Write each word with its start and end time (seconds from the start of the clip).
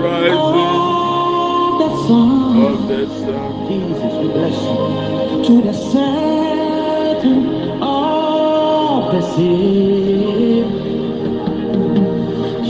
rising 0.00 0.32
of 0.36 1.78
the 1.80 1.90
sun. 2.06 2.66
of 2.66 2.88
the 2.88 3.06
sun. 3.20 3.66
Jesus, 3.68 4.12
we 4.20 4.28
bless 4.28 4.58
you. 4.62 5.44
To 5.46 5.54
the 5.62 5.72
setting 5.72 7.42
of 7.82 9.12
the 9.12 9.22
sea. 9.34 10.64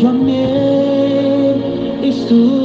Your 0.03 0.13
name 0.15 2.05
is 2.05 2.29
to 2.29 2.62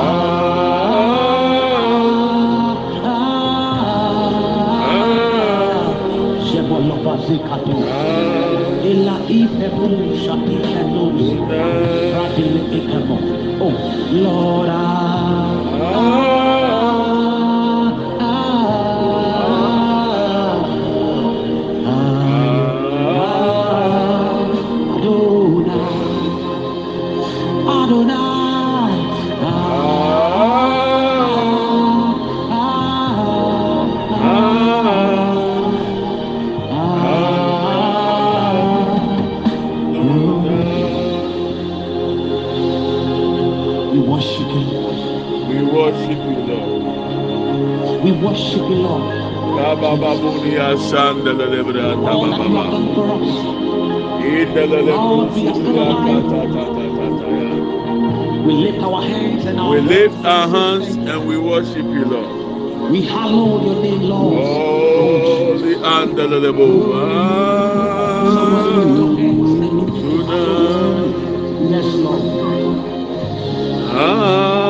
ah, 3.04 3.16
ah. 4.90 5.88
Shebolova 6.48 7.14
zikato. 7.28 7.78
Ela 8.90 9.16
ifebu 9.30 9.88
shati 10.24 10.56
kenos. 10.68 11.22
Radile 12.16 12.62
ikemo. 12.78 13.18
Oh, 13.62 13.74
Lord, 14.12 14.70
ya. 48.56 48.64
We 58.46 58.54
lift 58.54 58.80
our 58.84 59.02
hands 59.02 59.46
and 59.46 59.60
our 59.60 59.72
We 59.72 59.82
lift 59.82 60.26
our 60.26 60.48
hands 60.48 60.96
and 60.96 61.28
we 61.28 61.38
worship 61.38 61.86
you, 61.86 62.06
Lord. 62.06 62.92
We 62.92 63.02
hallow 63.02 63.64
your 63.64 63.82
name, 63.82 64.02
Lord. 64.02 64.46
Holy 64.46 65.76
andele 65.76 66.40
lebo. 66.40 66.68
Somebody 68.34 68.70
lift 68.86 69.00
and 69.00 69.18
begin 69.18 69.88
to 69.88 70.26
hallow 70.30 70.96
his 71.04 71.16
name. 71.16 71.72
Yes, 71.72 71.86
Lord. 71.96 72.22
Yes, 73.96 74.65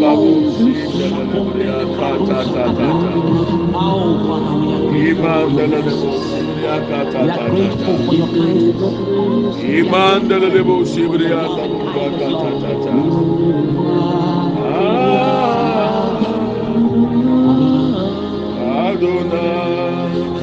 we 0.00 0.06
are 7.26 7.46
grateful. 7.46 7.98
for 8.06 8.14
your 8.14 8.26
kindness. 8.28 8.76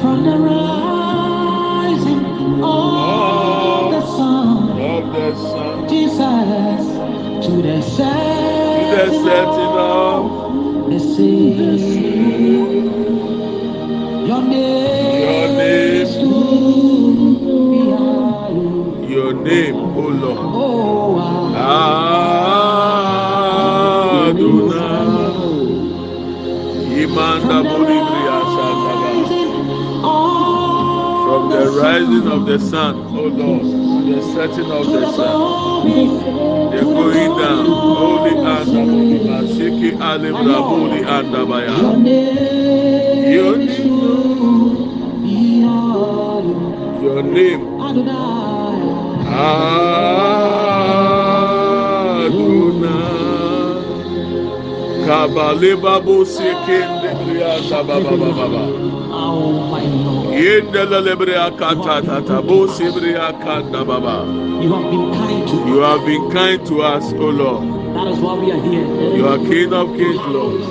From 0.00 0.24
the 0.24 0.36
rising 0.38 2.24
of 2.62 3.90
the 3.92 4.02
sun, 4.16 4.80
of 4.80 5.12
the 5.12 5.34
sun 5.36 5.88
Jesus, 5.88 7.46
to 7.46 7.52
the 7.62 7.82
to 7.82 8.47
setting 9.06 9.74
of 9.78 10.90
the 10.90 10.98
sea. 10.98 11.54
Your 14.26 14.42
name, 14.42 15.22
Your 15.22 15.48
name. 15.48 16.02
is 16.02 16.10
to 16.16 16.30
your 19.08 19.32
name, 19.34 19.76
O 19.76 20.00
Lord. 20.22 20.38
Oh, 20.40 21.18
ah. 21.54 22.48
Adonai. 24.28 25.18
Imanda 27.02 27.62
From 27.64 27.84
the 27.84 27.90
rising 29.02 29.52
of 30.04 31.24
From 31.26 31.42
the 31.50 31.64
rising 31.80 32.26
of 32.28 32.46
the 32.46 32.58
sun 32.58 32.94
O 32.96 33.22
Lord, 33.24 33.62
to 33.62 33.87
the 34.12 34.22
setting 34.22 34.70
of 34.70 34.86
the 34.86 35.12
sun. 35.12 35.86
The 36.70 36.80
going 36.82 37.38
down, 37.38 37.66
holy 37.66 38.30
and 38.30 38.68
Masiki 39.28 39.90
Alibra, 39.98 40.62
holy 40.62 41.02
and 41.02 41.34
Abaya. 41.34 41.98
name 41.98 43.32
Your 43.32 43.60
is 43.60 43.76
to 43.76 45.22
be 45.22 45.60
hallowed. 45.60 47.02
Your 47.02 47.22
name. 47.22 47.80
Adonai. 47.80 48.58
Kabaleba 55.06 55.94
bo 56.04 56.24
sekende 56.24 57.08
brianda 57.24 57.80
baba 57.86 58.16
baba 58.16 58.32
baba. 58.48 58.87
Oh, 60.38 60.44
my 60.44 60.74
Lord. 60.74 60.74
Yendele 60.74 61.00
lebrea 61.02 61.50
kata 61.58 62.02
tata 62.06 62.42
bo 62.42 62.66
baba. 63.86 64.26
You 64.62 64.72
have 64.72 64.90
been 64.90 65.12
kind 65.14 65.48
to 65.48 65.56
You 65.68 65.82
us. 65.82 65.98
have 65.98 66.06
been 66.06 66.30
kind 66.30 66.66
to 66.66 66.82
us, 66.82 67.12
O 67.14 67.30
Lord. 67.30 67.64
That 67.96 68.06
is 68.08 68.18
why 68.20 68.34
we 68.34 68.52
are 68.52 68.62
here. 68.62 69.16
You 69.16 69.26
are 69.28 69.38
King 69.38 69.72
of 69.72 69.96
Kings, 69.96 70.16
Lord. 70.26 70.62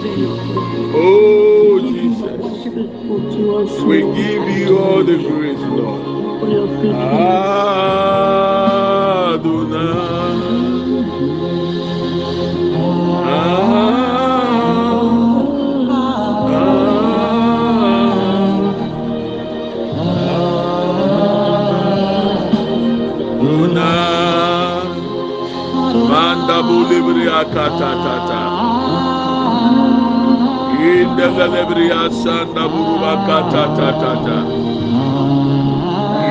Oh 0.96 1.80
Jesus, 1.80 2.46
we 3.84 4.02
give 4.02 4.50
you 4.58 4.80
all 4.80 5.04
the 5.04 5.18
praise, 5.30 5.60
Lord. 5.60 6.02
Manda 9.42 10.67
bulibria 27.28 27.44
kata 27.54 27.92
tata. 28.04 28.42
Indele 30.80 31.46
lebria 31.54 32.10
sanda 32.12 32.64
buruba 32.72 33.14
kata 33.28 33.64
tata 33.76 33.90
tata. 34.02 34.38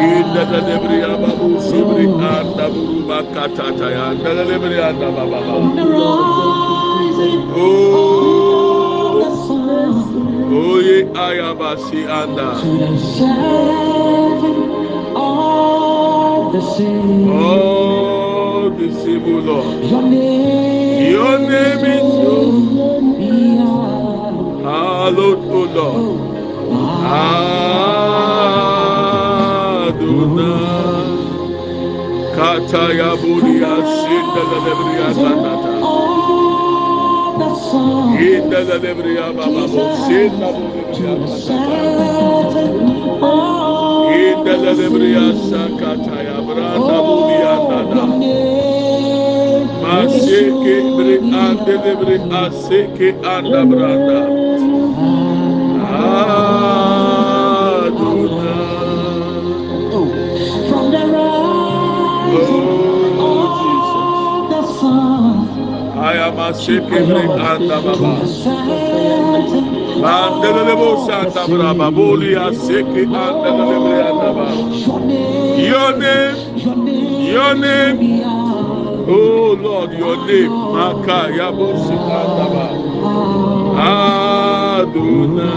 Indele 0.00 0.60
lebria 0.68 1.12
babu 1.20 1.48
sibri 1.60 2.06
anda 2.08 2.66
buruba 2.70 3.18
kata 3.34 3.56
tata 3.56 3.86
ya. 3.90 4.12
Indele 4.14 4.44
lebria 4.50 4.92
baba 4.98 5.24
baba. 5.26 5.54
The 5.76 5.82
of 5.82 7.56
Oh, 7.58 7.60
the 9.20 9.30
sun 9.46 9.92
oh 10.52 10.78
ye 10.80 10.98
ayabasi 11.04 12.00
anda. 12.08 12.48
to 12.60 12.70
the 12.78 12.90
setting 12.98 14.62
of 15.16 16.52
the 16.52 16.60
sea. 16.60 17.28
Oh, 17.30 18.25
the 18.88 19.00
civil 19.02 19.40
Lord. 19.40 19.84
Your 19.84 20.02
name, 20.02 21.10
Your 21.12 21.38
name 21.38 21.84
is 21.84 22.02
be 23.18 23.56
hallowed. 24.62 25.38
O 25.50 25.62
Lord. 25.76 26.20
Adonai. 29.86 31.16
Kataya 32.36 33.10
buria 33.16 33.74
sinda 34.00 34.42
la 34.50 34.58
lebria 34.66 35.08
the 37.38 37.50
sun 37.54 38.18
Inda 38.18 38.60
la 38.68 38.76
lebria 38.78 39.26
baba 39.36 39.64
sinda 40.04 40.48
the 40.52 40.82
kanata. 40.92 41.38
setting 41.38 42.78
Inda 44.20 44.54
the 44.64 44.72
lebria 44.80 45.26
sea. 45.34 46.25
Oh. 46.58 46.96
Oh, 59.92 60.68
from 60.68 60.90
the 60.92 61.04
rising 61.14 62.44
Oh, 63.20 63.20
of 63.20 64.50
the 64.50 64.62
sun 64.80 65.98
I 65.98 66.14
am 66.28 66.38
a 66.38 66.52
seke 66.54 66.98
bre 67.08 67.24
anda 67.50 67.78
baba. 67.86 68.12
Mandelebo 70.02 70.90
the 70.96 71.06
santa 71.06 71.42
braba 71.50 71.88
boli 71.94 72.34
aseke 72.46 73.02
anda 73.24 73.50
lebre 73.68 73.98
anda 74.10 74.30
ba. 74.36 74.46
Your 75.76 75.92
name, 75.98 76.56
Your 76.56 76.74
name, 76.74 77.32
your 77.36 77.54
name, 77.54 78.00
your 78.00 78.00
name. 78.00 78.20
Yahweh. 78.20 79.12
Oh 79.12 79.52
Lord, 79.60 79.92
your 79.92 80.16
name. 80.26 80.48
Maka 80.72 81.18
yabosi 81.36 81.92
anda 81.92 82.46
ba. 82.48 82.64
Adonai. 84.76 85.52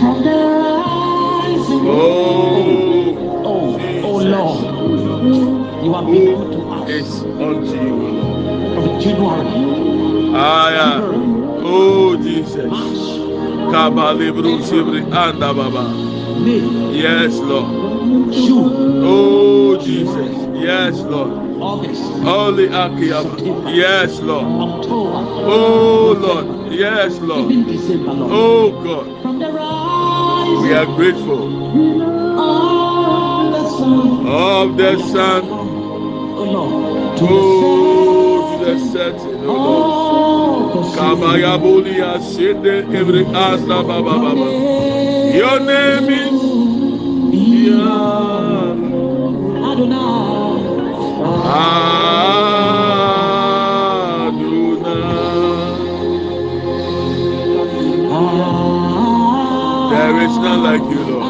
From 0.00 0.16
the 0.26 0.36
rising, 0.82 1.86
Oh, 1.86 3.14
oh, 3.46 3.78
oh 4.02 4.18
Jesus. 4.18 4.32
Lord, 4.34 4.58
you 5.84 5.90
have 5.94 6.06
been 6.06 6.24
good 6.34 6.50
to 6.50 6.58
Who 6.58 6.72
us 6.74 6.90
is 6.90 7.10
unto 7.22 7.76
you, 7.78 7.94
Lord? 7.94 8.74
from 8.74 9.00
January, 9.00 10.34
Ah, 10.34 10.68
yeah. 10.70 11.00
Oh, 11.64 12.16
Jesus. 12.16 12.66
March, 12.66 13.02
Kabalibru 13.72 14.52
sibri 14.66 15.00
anda 15.14 15.54
baba. 16.44 16.94
Yes, 16.94 17.38
Lord. 17.38 18.32
June, 18.32 19.02
Oh, 19.04 19.76
Jesus. 19.78 20.36
Yes, 20.54 21.00
Lord. 21.02 21.32
August, 21.60 22.02
Holy 22.22 22.66
Akiyama. 22.66 23.70
Yes, 23.72 24.20
Lord. 24.20 24.46
October, 24.46 25.18
Oh, 25.44 26.16
Lord. 26.18 26.72
Yes, 26.72 27.18
Lord. 27.20 27.48
December, 27.66 28.12
Lord. 28.14 28.32
Oh, 28.32 28.70
God. 28.84 29.22
From 29.22 29.38
the 29.38 29.50
rise 29.52 30.62
We 30.62 30.72
are 30.74 30.86
grateful 30.96 31.42
of 32.38 33.52
the 33.52 33.68
sun, 33.68 34.26
of 34.26 34.76
the 34.76 34.98
sun 35.12 35.42
oh 35.50 36.44
Lord, 36.54 37.18
to 37.18 38.64
the 38.64 38.74
the 38.74 38.78
setting 38.92 39.44
oh 39.46 39.52
Lord. 39.52 40.74
the 40.74 40.82
same. 40.90 40.98
Kabayabuli 40.98 42.00
every 42.94 43.24
anda 43.26 43.82
baba 43.82 44.02
baba. 44.18 45.01
Your 45.32 45.60
name 45.60 46.10
is 46.10 46.32
Yahweh. 47.64 48.72
Adonai. 49.70 50.60
Adonai. 51.56 52.22
There 59.90 60.16
is 60.20 60.36
none 60.38 60.62
like 60.62 60.82
you, 60.90 61.00
Lord. 61.04 61.21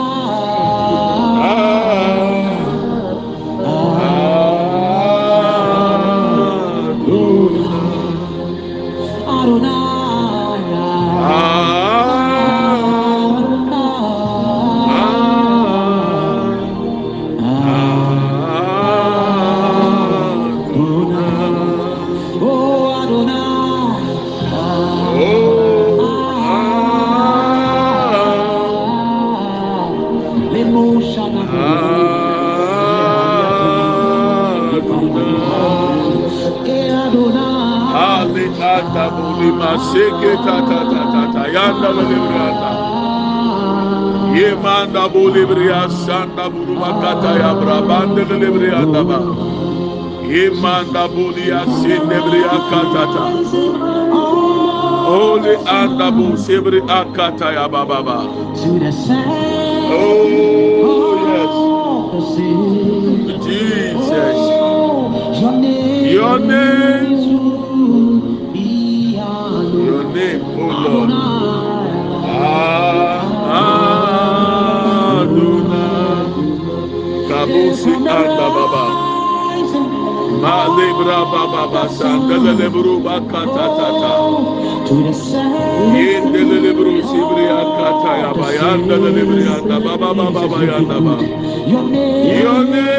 Anda 39.50 40.32
ta 40.44 40.56
ta 40.68 40.78
ta 40.90 41.02
ta 41.12 41.22
ta 41.34 41.42
yanda 41.54 41.88
buli 41.96 42.18
branda. 42.26 42.70
Ye 44.36 44.48
manda 44.54 45.08
buli 45.08 45.44
bria 45.44 45.88
sanda 46.04 46.44
buru 46.52 46.74
ya 47.42 47.50
brabande 47.60 48.22
buli 48.28 48.48
brianda 48.56 49.02
ba. 49.08 49.18
Ye 50.28 50.50
manda 50.50 51.08
buli 51.08 51.50
asinde 51.60 52.18
bria 52.26 52.56
katata. 52.70 53.24
Holy 55.12 55.54
anda 55.66 56.10
bu 56.10 56.36
sebri 56.36 56.80
akata 56.98 57.52
ya 57.52 57.68
baba 57.68 58.02
the 58.78 58.92
side. 58.92 59.26
Oh 59.92 61.14
yes. 61.28 61.54
Jesus. 63.44 64.40
Your 66.12 66.38
name, 66.38 67.11
Rabusi 77.52 77.93
Anda 77.93 78.49
Baba. 78.56 78.84
Malibra 80.43 81.20
Baba 81.32 81.62
Basa, 81.72 82.08
Delelebru 82.28 83.00
Bakatatata. 83.04 84.12
Yin 85.94 86.32
Delelebru 86.32 87.02
Sibri 87.04 87.44
Akata 87.60 88.12
Yabayanda 88.22 88.96
Delebri 89.04 89.44
Anda 89.46 89.81
Baba 89.81 90.14
Baba 90.14 90.58
Yanda 90.64 90.99
Baba. 91.00 91.25
Your 91.69 92.64
name. 92.64 92.91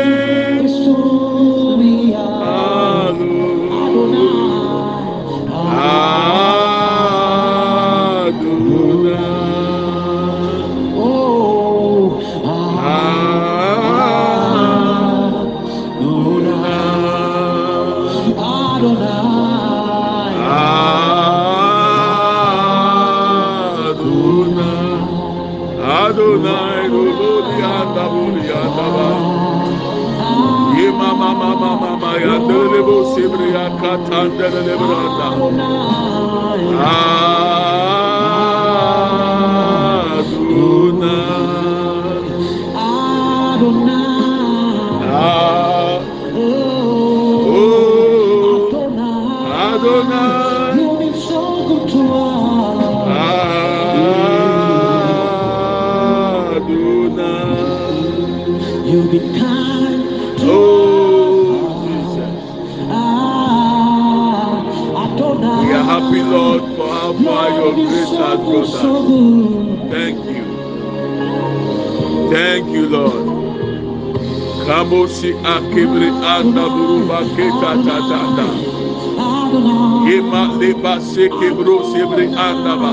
mama 31.23 31.55
mama 31.55 31.91
maya 32.03 32.35
delebo 32.47 33.15
sibria 33.15 33.65
katandele 33.79 34.75
branda. 34.75 35.27
Ah. 36.83 37.82
Your 67.77 67.87
Lord, 67.87 67.89
you've 67.89 67.89
been 67.89 67.89
grace 67.89 68.09
so 68.09 68.23
has 68.23 68.39
good, 68.39 68.45
brought 68.45 68.67
so 68.67 68.95
us. 68.97 69.07
good. 69.07 69.91
Thank 69.91 70.25
you. 70.25 70.43
Thank 72.31 72.69
you, 72.69 72.87
Lord. 72.89 73.25
Kamosi 74.67 75.33
akibri 75.43 76.09
anda 76.09 76.65
buruba 76.69 77.19
keta 77.35 77.71
tatanda. 77.85 78.47
Adonai. 79.17 80.11
Yema 80.11 80.43
leba 80.59 80.99
seke 81.01 81.49
bro 81.55 81.83
sebri 81.93 82.25
anda 82.35 82.75
ba. 82.81 82.91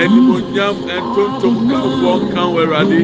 ɛnimonyam 0.00 0.76
ɛntontom 0.96 1.56
kanfoɔ 1.70 2.14
nkan 2.24 2.48
wɔ 2.54 2.60
awurade 2.64 3.00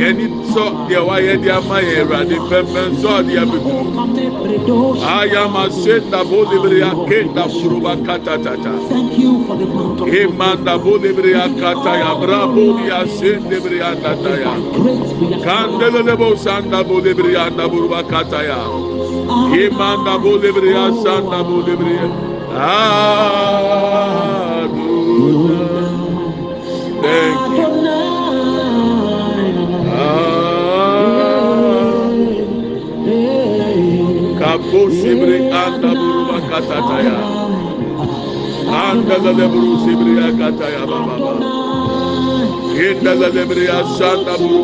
yɛni 0.00 0.26
sɔ 0.52 0.64
deɛ 0.88 1.00
wayɛ 1.08 1.34
de 1.42 1.50
ama 1.50 1.76
yɛ 1.82 1.94
awurade 2.02 2.36
pɛmpɛn 2.48 2.90
sɔ 3.00 3.08
ɔde 3.18 3.34
abebu 4.40 4.96
ayama 5.20 5.70
se 5.70 6.00
ndabo 6.08 6.44
lebere 6.50 6.84
ake 6.84 7.22
ndaburuba 7.30 7.96
katatata 7.96 8.70
ema 10.22 10.54
ndabo 10.54 10.98
lebere 10.98 11.42
akata 11.42 11.96
ya 11.96 12.14
brabo 12.14 12.80
ya 12.88 13.06
se 13.08 13.40
lebere 13.50 13.82
andata 13.84 14.30
ya. 14.30 14.52
Kandele 15.44 16.02
lebo 16.02 16.36
sandabo 16.36 17.00
lebere 17.00 17.38
andaburuba 17.38 18.02
kata 18.02 18.42
ya. 18.42 18.58
Ema 19.64 19.96
ndabo 19.96 20.36
lebere 20.36 20.78
asandabo 20.78 21.56
lebere 21.66 22.00
Adonai. 22.52 23.40
Thank 27.02 27.48
you. 30.44 30.49
Kapo 30.49 30.49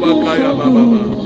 baba 0.01 0.25
kaya 0.25 0.55
baba 0.55 1.17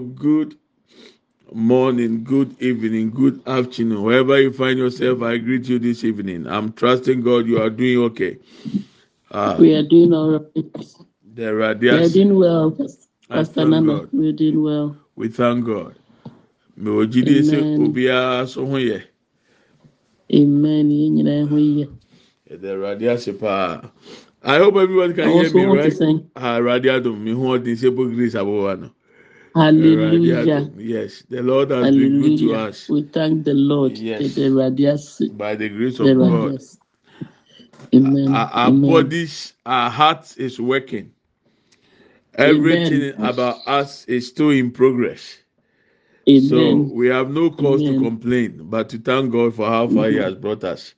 good 0.00 0.56
morning, 1.52 2.24
good 2.24 2.60
evening, 2.60 3.10
good 3.10 3.40
afternoon. 3.46 4.02
Wherever 4.02 4.40
you 4.40 4.52
find 4.52 4.78
yourself, 4.78 5.22
I 5.22 5.38
greet 5.38 5.68
you 5.68 5.78
this 5.78 6.04
evening. 6.04 6.46
I'm 6.46 6.72
trusting 6.72 7.22
God 7.22 7.46
you 7.46 7.60
are 7.60 7.70
doing 7.70 7.98
okay. 8.10 8.38
Uh, 9.30 9.56
we 9.58 9.74
are 9.74 9.82
doing 9.82 10.12
all 10.12 10.30
right. 10.30 10.84
There 11.34 11.62
are, 11.62 11.74
we 11.74 11.88
are 11.90 12.08
doing 12.08 12.36
well, 12.38 12.70
Pastor 13.28 13.64
Nana. 13.66 14.08
We 14.12 14.28
are 14.28 14.32
doing 14.32 14.62
well. 14.62 14.96
We 15.16 15.26
thank 15.28 15.64
God. 15.66 15.96
Me 16.76 16.90
ojide 16.92 17.42
se 17.44 17.56
obiara 17.76 18.46
so 18.46 18.64
ho 18.66 18.76
yɛ. 18.76 19.02
Amen. 20.32 20.90
Yɛn 20.90 21.12
nyinaa 21.14 21.48
ho 21.48 21.56
yɛ. 21.56 21.88
Ɛdɛ 22.50 22.64
eh, 22.64 22.74
Awurade 22.74 23.12
ase 23.12 23.32
paa. 23.32 23.90
I 24.44 24.58
hope 24.58 24.76
everyone 24.76 25.12
can 25.14 25.28
hear 25.28 25.50
me 25.50 25.64
right. 25.64 25.92
Awurade 26.36 26.84
adum 27.02 27.18
mi 27.20 27.32
ho 27.32 27.58
ɔdi 27.58 27.76
se 27.76 27.90
bo 27.90 28.06
grace 28.06 28.34
abowa 28.34 28.80
no. 28.80 28.90
Hallelujah. 29.56 30.70
Yes, 30.76 31.22
the 31.28 31.42
Lord 31.42 31.70
has 31.70 31.86
Hallelujah. 31.86 32.10
been 32.10 32.20
good 32.22 32.38
to 32.38 32.54
us. 32.54 32.88
We 32.88 33.02
thank 33.02 33.44
the 33.44 33.54
Lord. 33.54 33.98
Yes. 33.98 34.38
By 35.32 35.56
the 35.56 35.68
grace 35.68 35.98
of 35.98 36.16
God. 36.16 36.60
Amen. 37.92 38.34
Our, 38.34 38.46
our 38.52 38.68
Amen. 38.70 38.90
bodies, 38.90 39.52
our 39.66 39.90
heart 39.90 40.34
is 40.38 40.60
working. 40.60 41.13
Everything 42.36 43.14
Amen. 43.14 43.24
about 43.24 43.58
us 43.66 44.04
is 44.06 44.26
still 44.28 44.50
in 44.50 44.70
progress. 44.70 45.38
Amen. 46.28 46.48
So 46.48 46.76
we 46.94 47.08
have 47.08 47.30
no 47.30 47.50
cause 47.50 47.82
Amen. 47.82 47.94
to 47.94 48.00
complain, 48.00 48.60
but 48.64 48.88
to 48.90 48.98
thank 48.98 49.30
God 49.32 49.54
for 49.54 49.66
how 49.66 49.88
far 49.88 50.08
He 50.08 50.14
mm-hmm. 50.16 50.22
has 50.24 50.34
brought 50.34 50.64
us. 50.64 50.94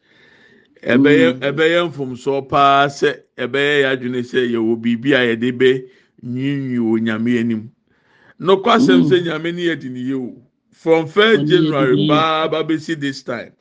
ɛbɛyɛ 0.82 1.40
ɛbɛyɛ 1.40 1.88
mfomsoɔ 1.90 2.38
mm-hmm. 2.40 2.48
paa 2.48 2.86
sɛ 2.88 3.10
ɛbɛyɛ 3.36 3.74
yɛ 3.82 3.86
adwene 3.92 4.20
sɛ 4.22 4.40
yɛwɔ 4.52 4.72
biribi 4.82 5.10
a 5.14 5.20
yɛde 5.34 5.50
bɛ 5.58 5.70
nyiinyi 6.22 6.78
wɔ 6.78 7.00
nyame 7.00 7.38
anim 7.40 7.70
nokɔ 8.40 8.68
asɛm 8.76 9.00
mm. 9.02 9.08
sɛ 9.10 9.16
nyame 9.24 9.52
ne 9.54 9.62
yɛ 9.68 9.80
di 9.80 9.88
ne 9.88 10.00
yie 10.00 10.14
o 10.14 10.34
from 10.70 11.06
first 11.06 11.44
january 11.46 12.06
ba 12.06 12.48
bɛ 12.50 12.78
si 12.80 12.94
this 12.94 13.22
time 13.22 13.52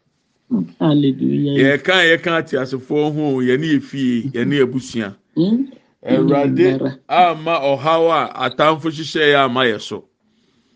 yɛka 0.52 1.96
yɛka 2.12 2.40
ate 2.40 2.58
asefoɔ 2.58 3.14
ho 3.16 3.42
yɛne 3.42 3.66
yɛ 3.74 3.82
fie 3.82 4.24
yɛne 4.34 4.54
yɛ 4.62 4.66
busua 4.72 5.16
awurade 6.06 7.00
ama 7.10 7.60
ɔhaw 7.60 8.10
a 8.12 8.50
atamfo 8.50 8.90
hyehyɛ 8.92 9.34
yɛ 9.34 9.46
ama 9.46 9.62
yɛ 9.62 9.82
so. 9.82 10.06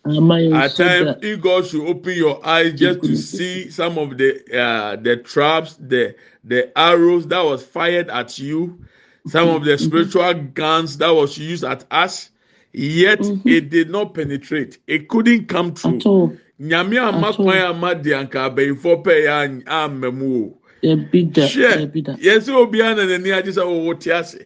At 0.06 0.76
times, 0.76 1.18
if 1.22 1.42
God 1.42 1.68
should 1.68 1.86
open 1.88 2.14
your 2.16 2.46
eyes 2.46 2.74
just 2.80 3.04
to 3.04 3.16
see 3.18 3.70
some 3.70 3.98
of 3.98 4.18
the 4.18 4.42
uh, 4.58 4.96
the 4.96 5.18
traps, 5.18 5.76
the 5.76 6.16
the 6.44 6.72
arrows 6.78 7.28
that 7.28 7.42
was 7.44 7.64
fired 7.66 8.10
at 8.10 8.40
you, 8.40 8.80
some 9.28 9.50
of 9.50 9.66
the 9.66 9.78
spiritual 9.78 10.34
guns 10.34 10.98
that 10.98 11.10
was 11.10 11.38
used 11.38 11.64
at 11.64 11.84
us, 11.92 12.30
yet 12.72 13.20
mm-hmm. 13.20 13.48
it 13.48 13.70
did 13.70 13.90
not 13.90 14.14
penetrate. 14.14 14.80
It 14.88 15.10
couldn't 15.10 15.48
come 15.48 15.76
through. 15.76 16.40
Nyame 16.60 16.98
ama 16.98 17.34
kwan 17.34 17.58
ama 17.58 17.96
di 17.96 18.12
anka 18.12 18.50
pɛ 18.56 19.24
ya 19.26 19.62
ama 19.68 20.12
mu 20.12 20.46
o. 20.46 20.58
Hwɛ 20.82 21.92
yɛsɛ 22.18 22.52
obiara 22.56 22.96
na 22.96 23.04
n'ani 23.06 23.30
agye 23.32 23.52
sɛ 23.52 23.64
ɔwɔ 23.64 24.00
te 24.00 24.12
ase. 24.12 24.46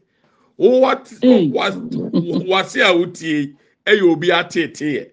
Wɔwɔ 0.59 1.53
wase 2.47 2.81
a 2.81 2.93
wotie 2.93 3.55
ɛyɛ 3.85 4.01
obi 4.11 4.27
ateeteɛ. 4.29 5.09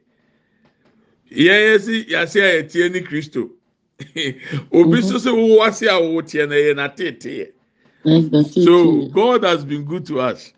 Yɛn 1.31 1.61
yɛsi 1.69 2.09
yase 2.09 2.37
a 2.37 2.63
yɛtie 2.63 2.93
ne 2.93 3.01
Kristo. 3.01 3.51
Obi 4.73 4.99
nso 5.01 5.19
sɛ 5.19 5.69
ase 5.69 5.83
a 5.83 5.93
wɔwɔ 6.01 6.27
tie 6.27 6.47
na 6.47 6.55
yɛ 6.55 6.75
n'ateeteɛ. 6.75 7.53
So 8.65 9.07
God 9.09 9.45
has 9.45 9.65
been 9.65 9.85
good 9.85 10.07
to 10.07 10.21
us. 10.21 10.53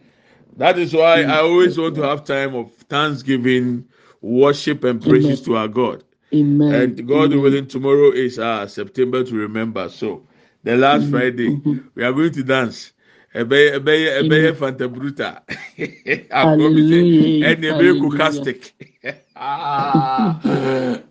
That 0.56 0.78
is 0.78 0.92
why 0.94 1.22
I 1.22 1.38
always 1.40 1.78
want 1.78 1.94
to 1.96 2.02
have 2.02 2.24
time 2.24 2.54
of 2.54 2.72
thanksgiving, 2.88 3.84
worship, 4.20 4.84
and 4.84 5.02
praises 5.02 5.40
Amen. 5.40 5.44
to 5.44 5.56
our 5.56 5.68
God. 5.68 6.04
Amen. 6.34 6.74
And 6.74 7.08
God 7.08 7.32
Amen. 7.32 7.42
willing, 7.42 7.66
tomorrow 7.66 8.10
is 8.10 8.38
uh, 8.38 8.66
September 8.66 9.24
to 9.24 9.34
remember. 9.34 9.88
So 9.88 10.26
the 10.62 10.76
last 10.76 11.02
mm-hmm. 11.02 11.10
Friday, 11.10 11.48
mm-hmm. 11.48 11.78
we 11.94 12.04
are 12.04 12.12
going 12.12 12.32
to 12.32 12.42
dance. 12.42 12.91
Ebeye 13.34 13.68
ebeye 13.76 14.08
ebeye 14.20 14.52
fanta 14.54 14.88
bruta. 14.88 15.42
Hallelujah. 16.30 17.46
And 17.48 17.64
ebeye 17.64 17.92
kukastic. 18.00 18.72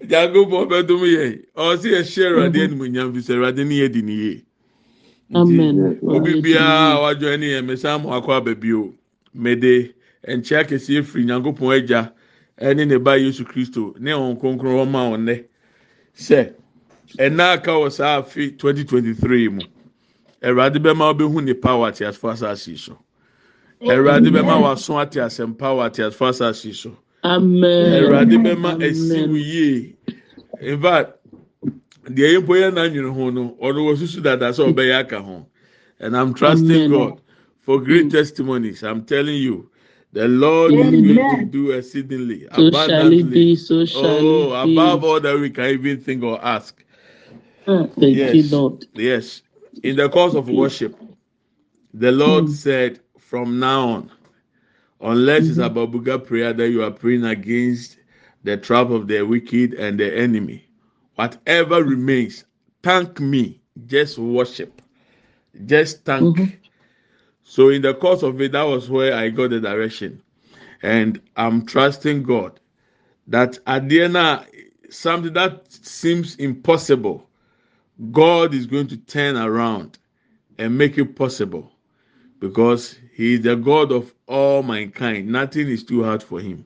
Jago 0.07 0.45
bọ 0.45 0.65
bẹ 0.69 0.83
dum 0.87 1.01
yẹ. 1.05 1.39
Ọsì 1.55 1.87
yẹ 1.93 2.01
ṣe 2.03 2.21
ẹwurade 2.29 2.59
ẹnimu 2.65 2.85
nyam 2.93 3.13
fi 3.13 3.21
sẹ 3.21 3.33
ẹwurade 3.35 3.63
ni 3.67 3.75
yẹ 3.81 3.87
di 3.93 4.01
ni 4.01 4.13
yẹ. 4.23 4.33
Amen. 5.33 5.97
Obi 6.03 6.41
biara 6.41 6.99
wájú 7.01 7.25
ẹni 7.33 7.47
yẹn 7.53 7.65
mẹsàn 7.67 7.91
án 7.91 8.01
mọ 8.03 8.09
akọ 8.17 8.31
abẹbi 8.39 8.69
o. 8.73 8.93
Mede 9.33 9.73
nkyɛn 10.27 10.65
kɛseɛ 10.69 11.01
firi 11.03 11.23
nyankopɔn 11.25 11.71
agya 11.75 12.11
ɛne 12.61 12.85
ne 12.87 12.97
ba 12.97 13.15
yesu 13.17 13.43
kristo 13.45 13.93
ne 13.99 14.11
wɔn 14.11 14.39
kronkron 14.39 14.75
wɔn 14.77 14.89
ma 14.91 15.09
wɔn 15.09 15.21
nɛ 15.25 15.43
sɛ 16.15 16.53
ɛna 17.17 17.53
aka 17.53 17.71
wɔ 17.71 17.91
saa 17.91 18.19
afe 18.21 18.51
2023 18.57 19.49
mu 19.49 19.61
awurade 20.41 20.79
bɛma 20.79 21.13
ɔbɛhu 21.13 21.43
ne 21.43 21.53
power 21.53 21.89
ate 21.89 22.05
asfo 22.05 22.29
asase 22.31 22.77
so 22.77 22.97
awurade 23.81 24.27
bɛma 24.31 24.61
waso 24.61 24.99
ate 24.99 25.19
asɛmpa 25.19 25.67
wɔ 25.75 25.85
ate 25.85 26.01
asfo 26.03 26.29
asase 26.29 26.73
so 26.73 26.97
awurade 27.23 28.37
bɛma 28.43 28.81
esi 28.81 29.27
wo 29.27 29.35
yie 29.35 29.95
in 30.59 30.81
fact 30.81 31.17
deɛ 32.05 32.35
yɛ 32.35 32.41
mpo 32.41 32.53
yɛ 32.55 32.71
n'anwene 32.73 33.13
ho 33.13 33.29
no 33.29 33.57
ɔno 33.61 33.79
wɔ 33.87 33.97
susu 33.97 34.21
dada 34.21 34.49
sɛ 34.49 34.73
ɔbɛyɛ 34.73 34.99
aka 34.99 35.21
ho 35.21 35.45
and 35.99 36.17
i'm 36.17 36.33
trusting 36.33 36.85
Amen. 36.85 36.89
god 36.91 37.21
for 37.59 37.79
great 37.79 38.09
testimonies 38.09 38.83
i'm 38.83 39.03
telling 39.05 39.35
you. 39.35 39.71
The 40.13 40.27
Lord 40.27 40.73
Amen. 40.73 40.93
is 40.93 41.15
going 41.15 41.39
to 41.39 41.45
do 41.45 41.71
exceedingly 41.71 42.45
so 42.53 42.67
abundantly. 42.67 43.23
Be, 43.23 43.55
so 43.55 43.85
oh, 43.95 44.51
above 44.51 45.03
all 45.05 45.19
that 45.21 45.39
we 45.39 45.49
can 45.49 45.69
even 45.69 46.01
think 46.01 46.21
or 46.23 46.43
ask. 46.43 46.83
Ah, 47.65 47.87
thank 47.97 48.17
yes. 48.17 48.35
you, 48.35 48.57
Lord. 48.57 48.85
Yes. 48.93 49.41
In 49.83 49.95
the 49.95 50.09
course 50.09 50.35
of 50.35 50.49
worship, 50.49 50.95
the 51.93 52.11
Lord 52.11 52.45
mm. 52.45 52.49
said, 52.51 52.99
from 53.17 53.59
now 53.59 53.89
on, 53.89 54.11
unless 54.99 55.47
it's 55.47 55.57
about 55.57 55.91
Buga 55.91 56.23
prayer 56.23 56.53
that 56.53 56.69
you 56.69 56.83
are 56.83 56.91
praying 56.91 57.25
against 57.25 57.97
the 58.43 58.57
trap 58.57 58.89
of 58.89 59.07
the 59.07 59.21
wicked 59.21 59.73
and 59.73 59.99
the 59.99 60.17
enemy, 60.17 60.67
whatever 61.15 61.83
remains, 61.83 62.45
thank 62.83 63.19
me. 63.19 63.59
Just 63.87 64.17
worship. 64.17 64.81
Just 65.65 66.03
thank. 66.03 66.37
Mm-hmm 66.37 66.55
so 67.51 67.67
in 67.67 67.81
the 67.81 67.93
course 67.93 68.23
of 68.23 68.39
it, 68.39 68.53
that 68.53 68.63
was 68.63 68.89
where 68.89 69.13
I 69.13 69.27
got 69.27 69.49
the 69.49 69.59
direction, 69.59 70.21
and 70.81 71.19
I'm 71.35 71.65
trusting 71.65 72.23
God 72.23 72.61
that 73.27 73.59
at 73.67 73.89
the 73.89 74.03
end, 74.03 74.47
something 74.89 75.33
that 75.33 75.69
seems 75.69 76.37
impossible, 76.37 77.27
God 78.11 78.53
is 78.53 78.65
going 78.65 78.87
to 78.87 78.97
turn 78.97 79.37
around 79.37 79.99
and 80.57 80.77
make 80.77 80.97
it 80.97 81.15
possible, 81.15 81.71
because 82.39 82.97
He 83.13 83.35
is 83.35 83.41
the 83.41 83.55
God 83.55 83.91
of 83.91 84.13
all 84.27 84.63
mankind. 84.63 85.27
Nothing 85.27 85.67
is 85.67 85.83
too 85.83 86.03
hard 86.03 86.23
for 86.23 86.39
Him. 86.39 86.65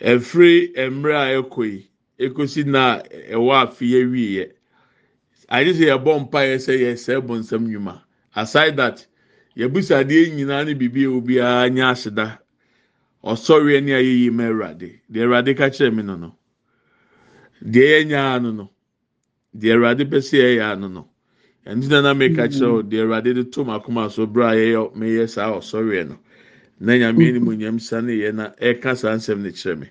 Every 0.00 0.68
emra 0.76 1.32
ekoi 1.40 1.86
ekosi 2.20 2.66
na 2.66 3.00
afi 3.00 3.90
yɛ 3.92 4.10
wie 4.10 4.36
yɛ. 4.36 4.52
Agye 5.48 5.72
sɛ 5.72 5.86
yɛbɔ 5.96 6.20
mpa 6.28 6.40
yɛ 6.44 6.56
sɛ 6.56 6.78
yɛ 6.78 6.92
sɛ 6.94 7.20
bɔ 7.26 8.00
aside 8.34 8.76
that 8.76 9.06
yɛbusa 9.56 10.02
adeɛ 10.04 10.34
nyinaa 10.34 10.64
ne 10.66 10.74
biribi 10.74 11.04
a 11.04 11.08
obiara 11.08 11.70
nyɛ 11.70 11.90
aseda 11.92 12.38
ɔsɔre 13.22 13.76
ani 13.78 14.30
ma 14.30 14.44
awurade 14.44 15.00
deɛ 15.10 15.24
awurade 15.24 15.56
ka 15.56 15.70
kyerɛ 15.70 15.94
mi 15.94 16.02
no 16.02 16.16
no 16.16 16.36
deɛ 17.62 18.04
yɛnyaa 18.04 18.42
no 18.42 18.50
no 18.50 18.70
deɛ 19.56 19.72
awurade 19.74 20.04
pɛ 20.10 20.18
sɛ 20.20 20.36
yɛyɛ 20.42 20.72
ano 20.72 20.88
no 20.88 21.08
ɛnti 21.66 21.88
na 21.88 22.00
na 22.02 22.14
meka 22.14 22.48
kyerɛ 22.48 22.66
o 22.78 22.82
deɛ 22.82 23.00
awurade 23.04 23.34
de 23.34 23.44
to 23.44 23.64
mu 23.64 23.72
akoma 23.72 24.10
so 24.10 24.26
bere 24.26 24.44
a 24.46 24.54
yɛyɛ 24.54 24.94
meyɛ 24.96 25.28
saa 25.28 25.50
ɔsɔreɛ 25.58 26.08
no 26.08 26.18
na 26.80 26.92
nyame 26.98 27.28
anim 27.28 27.48
nyam 27.58 27.78
sa 27.78 28.00
ne 28.00 28.12
yɛ 28.12 28.34
na 28.34 28.50
ɛka 28.60 28.96
saa 28.96 29.14
nsɛm 29.16 29.38
no 29.42 29.48
kyerɛ 29.50 29.78
me. 29.78 29.86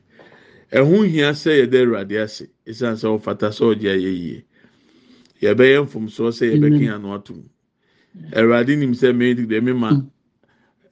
Ɛho 0.72 1.08
hia 1.08 1.32
sɛ 1.32 1.52
yɛda 1.66 1.78
awurade 1.86 2.16
ase 2.24 2.48
ɛsiane 2.68 2.98
sɛ 3.00 3.08
ɔfata 3.18 3.50
sɛ 3.50 3.64
ɔgye 3.76 3.90
ayɛ 3.96 4.12
yie. 4.24 4.46
Yɛbɛyɛ 5.42 5.84
mfomsoɔ 5.88 6.30
sɛ 6.32 6.44
yɛbɛka 6.54 6.96
ano 6.96 7.14
atom 7.16 7.50
awurade 8.34 8.78
nim 8.78 8.94
sɛ 8.94 9.16
me 9.16 9.34
de 9.34 9.62
me 9.62 9.72
ma 9.74 9.92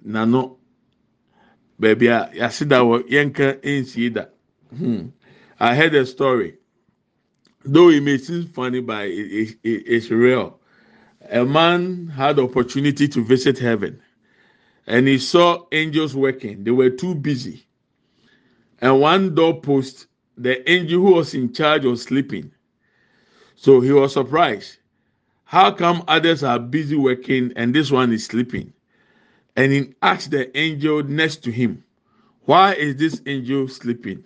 n'ano 0.06 0.58
baabi 1.80 2.08
a 2.08 2.30
yɛaseda 2.34 2.80
wɔ 2.88 3.04
yɛnka 3.10 3.62
nsie 3.64 4.14
da. 4.14 4.26
Hmm. 4.76 5.10
I 5.60 5.76
heard 5.76 5.94
a 5.96 6.06
story. 6.06 6.58
Though 7.64 7.90
it 7.90 8.04
may 8.04 8.18
seem 8.18 8.46
funny 8.48 8.82
but 8.82 9.08
it, 9.08 9.50
it, 9.52 9.58
it's 9.64 10.10
real. 10.12 10.60
A 11.30 11.46
man 11.46 12.08
had 12.08 12.40
opportunity 12.40 13.08
to 13.10 13.24
visit 13.24 13.60
heaven 13.60 14.02
and 14.88 15.08
he 15.08 15.18
saw 15.20 15.66
angels 15.72 16.16
working. 16.16 16.64
They 16.64 16.72
were 16.72 16.90
too 16.90 17.16
busy. 17.16 17.66
And 18.80 19.00
one 19.00 19.36
doorpost 19.36 20.08
the 20.38 20.70
angel 20.70 21.02
who 21.02 21.14
was 21.14 21.34
in 21.34 21.54
charge 21.54 21.86
was 21.86 22.04
sleeping. 22.04 22.52
So 23.56 23.80
he 23.82 23.92
was 23.92 24.14
surprised. 24.14 24.78
How 25.46 25.72
come 25.72 26.04
others 26.08 26.44
are 26.44 26.60
busy 26.60 26.96
working 26.96 27.54
and 27.56 27.74
this 27.76 27.92
one 27.92 28.12
is 28.14 28.26
sleeping? 28.26 28.74
And 29.56 29.72
he 29.72 29.94
asked 30.02 30.32
the 30.32 30.56
angel 30.58 31.04
next 31.04 31.38
to 31.44 31.52
him 31.52 31.84
why 32.46 32.74
is 32.74 32.96
this 32.96 33.22
angel 33.28 33.68
sleeping 33.68 34.26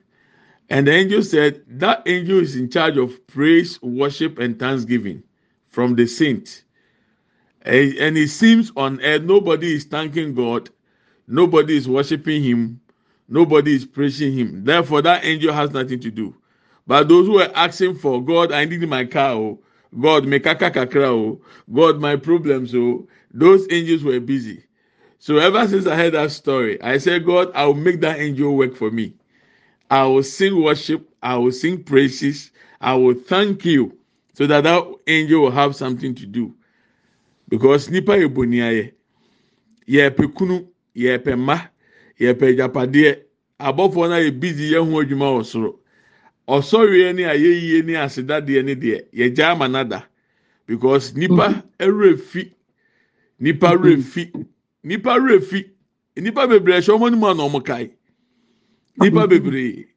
and 0.69 0.87
the 0.87 0.91
angel 0.91 1.21
said 1.23 1.61
that 1.67 2.03
angel 2.07 2.39
is 2.39 2.55
in 2.55 2.69
charge 2.69 2.97
of 2.97 3.25
praise 3.27 3.81
worship 3.81 4.39
and 4.39 4.59
thanksgiving 4.59 5.21
from 5.69 5.95
the 5.95 6.07
saint 6.07 6.63
and 7.65 8.17
it 8.17 8.29
seems 8.29 8.71
on 8.77 9.01
earth 9.01 9.23
nobody 9.23 9.73
is 9.73 9.85
thanking 9.85 10.35
god. 10.35 10.69
Nobody 11.27 11.75
is 11.75 11.89
worshiping 11.89 12.43
him. 12.43 12.79
Nobody 13.27 13.73
is 13.73 13.85
praising 13.85 14.33
him. 14.33 14.63
Therefore 14.63 15.01
that 15.01 15.25
angel 15.25 15.51
has 15.51 15.71
nothing 15.71 15.99
to 16.01 16.11
do. 16.11 16.35
But 16.85 17.07
those 17.07 17.25
who 17.25 17.41
are 17.41 17.49
asking 17.55 17.95
for 17.97 18.23
god 18.23 18.51
i 18.51 18.65
need 18.65 18.87
my 18.87 19.05
car 19.05 19.31
oh. 19.31 19.59
God 19.99 20.25
make 20.25 20.43
kakra 20.43 21.05
oh. 21.05 21.41
God 21.73 21.99
my 21.99 22.15
problems 22.15 22.75
oh. 22.75 23.07
Those 23.33 23.65
angels 23.71 24.03
were 24.03 24.19
busy. 24.19 24.63
So 25.17 25.37
ever 25.37 25.67
since 25.67 25.87
i 25.87 25.95
heard 25.95 26.13
that 26.13 26.31
story 26.31 26.79
i 26.83 26.99
said 26.99 27.25
god 27.25 27.51
i 27.55 27.65
will 27.65 27.73
make 27.73 27.99
that 28.01 28.19
angel 28.19 28.55
work 28.55 28.75
for 28.75 28.91
me 28.91 29.15
i 29.89 30.05
will 30.05 30.23
sing 30.23 30.61
worship 30.63 31.07
i 31.21 31.35
will 31.37 31.51
sing 31.51 31.83
praises 31.83 32.51
i 32.81 32.93
will 32.93 33.13
thank 33.13 33.65
you 33.65 33.95
so 34.35 34.45
that 34.47 34.65
that 34.65 34.83
angel 35.07 35.41
will 35.41 35.51
have 35.51 35.75
something 35.75 36.13
to 36.13 36.25
do. 36.25 36.53
Because 37.47 37.89
nipa 37.89 38.11
yɛ 38.17 38.33
boni 38.33 38.57
ayɛ 38.57 38.91
yɛpɛ 39.87 40.33
kunu 40.35 40.67
yɛpɛ 40.95 41.35
mma 41.37 41.69
yɛpɛ 42.19 42.49
agyapadeɛ 42.51 43.19
abɔfoɔ 43.59 44.09
no 44.09 44.15
ayɛ 44.15 44.39
busy 44.39 44.71
yɛn 44.71 44.91
ho 44.91 45.01
adwuma 45.01 45.31
wɔ 45.39 45.45
soro. 45.45 45.79
Ɔsɔreɛ 46.47 47.15
ne 47.15 47.23
ayɛyie 47.23 47.85
ne 47.85 47.93
asedadeɛ 47.93 48.65
ne 48.65 48.75
deɛ 48.75 49.05
yɛgya 49.13 49.51
ama 49.51 49.67
nada. 49.69 50.05
Because 50.67 51.15
nipa 51.15 51.33
mm-hmm. 51.33 51.83
ɛwerɛ 51.83 52.19
fi 52.19 52.51
nipa 53.39 53.67
mm-hmm. 53.67 53.83
werɛ 53.85 54.03
fi 54.03 54.31
nipa 54.83 55.09
werɛ 55.15 55.43
fi 55.43 55.65
nipa 56.17 56.47
bebree 56.47 56.75
ɛhyɛ 56.75 56.91
ɔmo 56.97 57.07
anim 57.07 57.23
a 57.23 57.33
na 57.33 57.59
kae 57.61 57.91
nipa 58.99 59.27
bebree. 59.27 59.87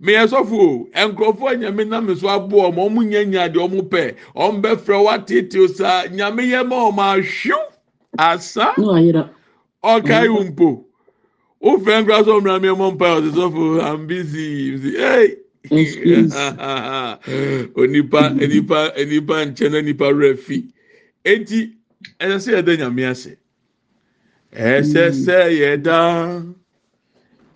Meyɛ 0.00 0.26
sɔfo 0.28 0.58
o. 0.58 0.88
Nkurɔfoɔ 0.94 1.58
nyame 1.60 1.88
nam 1.88 2.14
so 2.16 2.28
aboɔ 2.28 2.72
ɔmo 2.72 2.88
ɔmo 2.88 3.08
nya 3.08 3.24
nya 3.24 3.48
deɛ 3.48 3.68
ɔmo 3.68 3.82
pɛ. 3.88 4.14
Ɔmo 4.36 4.62
bɛfrɛ 4.62 5.04
watetew 5.04 5.68
saa. 5.68 6.04
Nyame 6.06 6.46
yɛ 6.48 6.66
ma 6.68 6.90
ɔmo 6.90 7.00
asa. 8.18 8.74
Ɔkae 9.84 10.28
wo 10.34 10.44
mpo. 10.44 10.84
Wofɛ 11.62 11.92
nkura 12.02 12.22
sɛ 12.24 12.30
ɔmra 12.40 12.60
mi 12.62 12.68
ɛmɔ 12.68 12.86
mpa 12.94 13.06
ɔsɛ 13.18 13.30
sɔfo 13.34 13.82
i'm 13.82 14.06
busy 14.06 14.96
hey! 14.96 15.36
Onipa 17.74 18.22
nipa 18.38 18.92
nipa 18.96 19.34
nkyɛn 19.46 19.70
na 19.72 19.80
nipa 19.80 20.04
werɛ 20.04 20.38
fi. 20.38 20.64
Eti 21.24 21.72
ɛsɛ 22.20 22.38
sɛ 22.38 22.50
yɛda 22.62 22.76
nyame 22.78 23.02
ase. 23.10 23.36
Ɛsɛ 24.54 25.10
sɛ 25.10 25.50
yɛda 25.58 25.98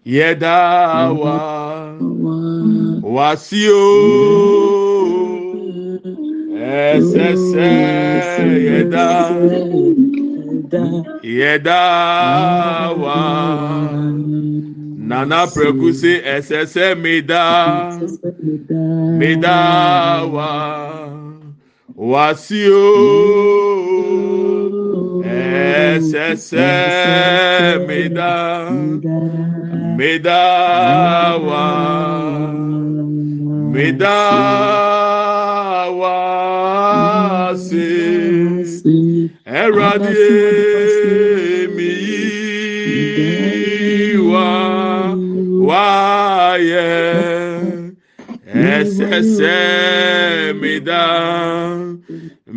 yɛdawa 0.04 1.36
wasio. 3.14 3.82
Ɛsɛsɛ 6.62 7.68
yɛda 8.66 9.08
yɛdawa 11.38 13.18
nana 15.08 15.40
prɛkuse 15.54 16.12
ɛsɛsɛ 16.34 16.86
meda 17.02 17.44
medawa 19.18 20.50
wasio. 21.96 22.86
Ɛsɛsɛ 25.22 26.70
meda 27.86 28.32
medawa 30.02 31.66
medawa 33.72 34.18
se 37.66 37.88
ɛwurade 39.58 40.26
miyi 41.76 42.18
wa. 44.30 44.48
Wayɛ 45.68 46.90
ɛsɛ 48.74 49.10
sɛ 49.36 49.56
meda. 50.60 51.04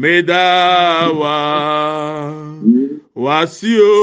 Medawa 0.01 1.38
wasio. 3.23 3.93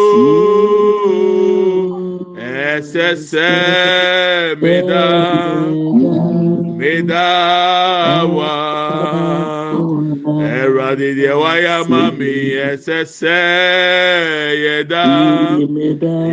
ɛsɛ 2.52 3.06
sɛ 3.28 3.48
meda 4.60 5.04
meda 6.78 7.28
wa 8.36 8.54
ɛwurade 10.56 11.08
deɛ 11.18 11.32
wayɛ 11.42 11.70
ama 11.80 12.02
me 12.18 12.32
ɛsɛ 12.70 12.98
sɛ 13.18 13.38
yɛda 14.64 15.04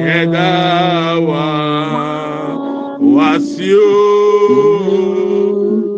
yɛda 0.08 0.50
wa 1.28 1.48
wasio 3.16 3.88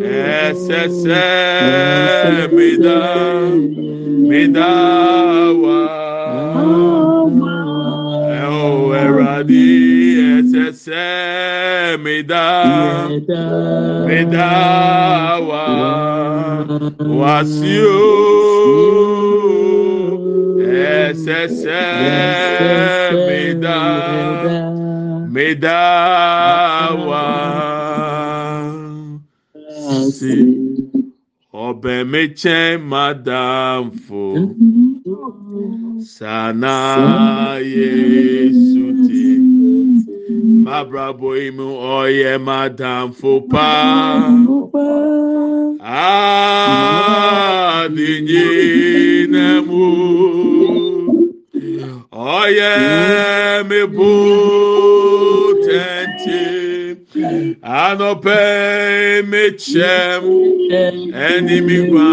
ɛsɛ 0.00 0.80
sɛ 1.02 1.22
meda 2.56 2.98
meda 4.28 4.70
wa. 5.62 5.81
meda 12.04 12.44
medawa 14.08 15.64
wasio 17.20 17.98
ɛsɛsɛ 20.88 21.82
meda 23.28 23.78
medawa 25.34 27.24
si. 30.16 30.34
Ɔbɛ 31.66 31.94
mekyɛn 32.12 32.80
madamfo. 32.90 34.24
Mm-hmm. 34.36 36.00
Sana 36.00 36.76
yesu. 37.74 38.91
Mabrabo 40.72 41.28
imu 41.46 41.68
ọyẹ 41.98 42.32
madamfo 42.46 43.32
pa 43.52 43.68
adinyi 47.82 48.48
nẹmu 49.32 49.84
ọyẹ 52.38 52.72
mi 53.68 53.80
bó 53.96 54.12
tẹntẹ 55.66 56.42
anọpẹ 57.84 58.40
mẹkyẹm 59.30 60.22
ẹni 61.28 61.56
mi 61.66 61.76
gbà 61.90 62.08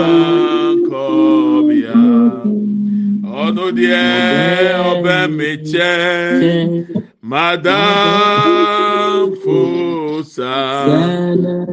kọbíà 0.89 1.99
Madame 7.29 9.29
Fosa 9.43 10.55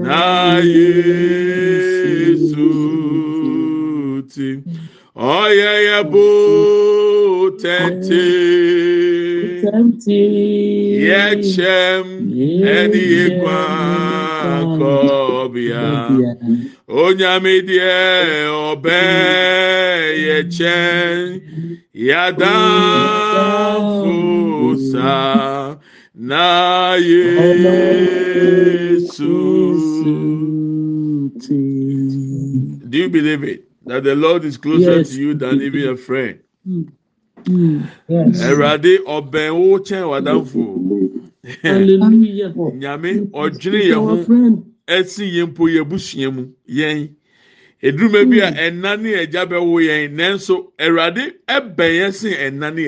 na 0.05 0.61
Yesu 0.61 2.69
ti 4.33 4.51
oyeye 5.17 5.99
bo 6.13 6.29
tente 7.63 8.27
yechem 11.09 12.05
ẹni 12.77 13.03
ekwa 13.25 13.61
kọbia 14.79 15.85
onyamidie 17.03 17.97
ọbẹ 18.69 19.03
yechem. 20.27 21.17
Yɛkyɛn 21.97 22.37
yɛadamfo 23.57 24.77
sa 24.93 25.79
na 26.15 26.95
yesu 26.97 27.37
do 32.89 32.99
you 32.99 33.09
believe 33.09 33.45
it 33.45 33.65
that 33.87 34.05
the 34.05 34.15
lord 34.15 34.45
is 34.45 34.57
closer 34.57 34.99
Yes. 34.99 35.11
to 35.11 35.21
you 35.21 35.35
than 35.35 35.61
even 35.63 35.89
a 35.91 35.97
friend 35.97 36.39
Yes. 38.09 38.43
Ẹ̀rọ̀adé 38.43 38.99
ọbẹ̀ 39.07 39.51
wo 39.55 39.79
kyẹn 39.79 40.05
wàdánfò. 40.11 40.63
Hallelujah. 41.63 42.51
Nyàmé 42.75 43.09
He's 43.33 43.65
yẹn 43.65 43.95
ho 43.95 44.17
ẹ̀sìn 44.89 45.31
yẹn 45.35 45.47
mpo 45.51 45.69
yẹn 45.69 45.85
busua 45.89 46.31
mu 46.35 46.43
yẹn. 46.67 47.09
Eduruma 47.83 48.25
bi 48.31 48.41
a 48.41 48.51
ẹ̀na 48.67 48.97
ne 49.03 49.11
ẹ̀gya 49.23 49.43
bẹ̀wò 49.51 49.77
yẹn 49.89 50.17
nanso 50.17 50.73
ẹ̀bẹ̀ 51.57 51.91
yẹn 51.99 52.13
sìn 52.13 52.33
ẹ̀na 52.47 52.71
ne 52.75 52.83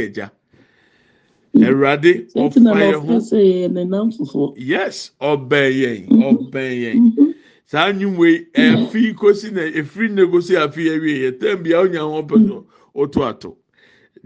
Something 2.28 2.64
ọ̀fà 2.64 2.80
yẹn 2.80 2.94
about 2.94 3.08
ho. 3.08 3.16
us 3.16 3.32
and 3.32 3.78
announce 3.78 4.16
for. 4.32 4.54
yes 4.56 5.10
ọbẹ̀ 5.20 5.66
yẹn 5.80 6.08
ọbẹ̀ 6.30 6.70
yẹn. 6.82 7.34
Saa 7.66 7.88
yi 7.92 8.06
ẹ̀fi 8.54 9.14
kosi 9.14 9.50
na 9.52 9.62
efiri 9.62 10.08
na 10.08 10.22
egosi 10.22 10.56
afi 10.56 10.82
yẹ 11.22 11.30
tẹ́m 11.40 11.62
bi 11.62 11.70
a 11.74 11.78
ọ̀nya 11.84 12.00
ho 12.00 12.22
ọpẹ 12.22 12.36
no 12.48 12.66
oto 12.94 13.20
ato. 13.24 13.56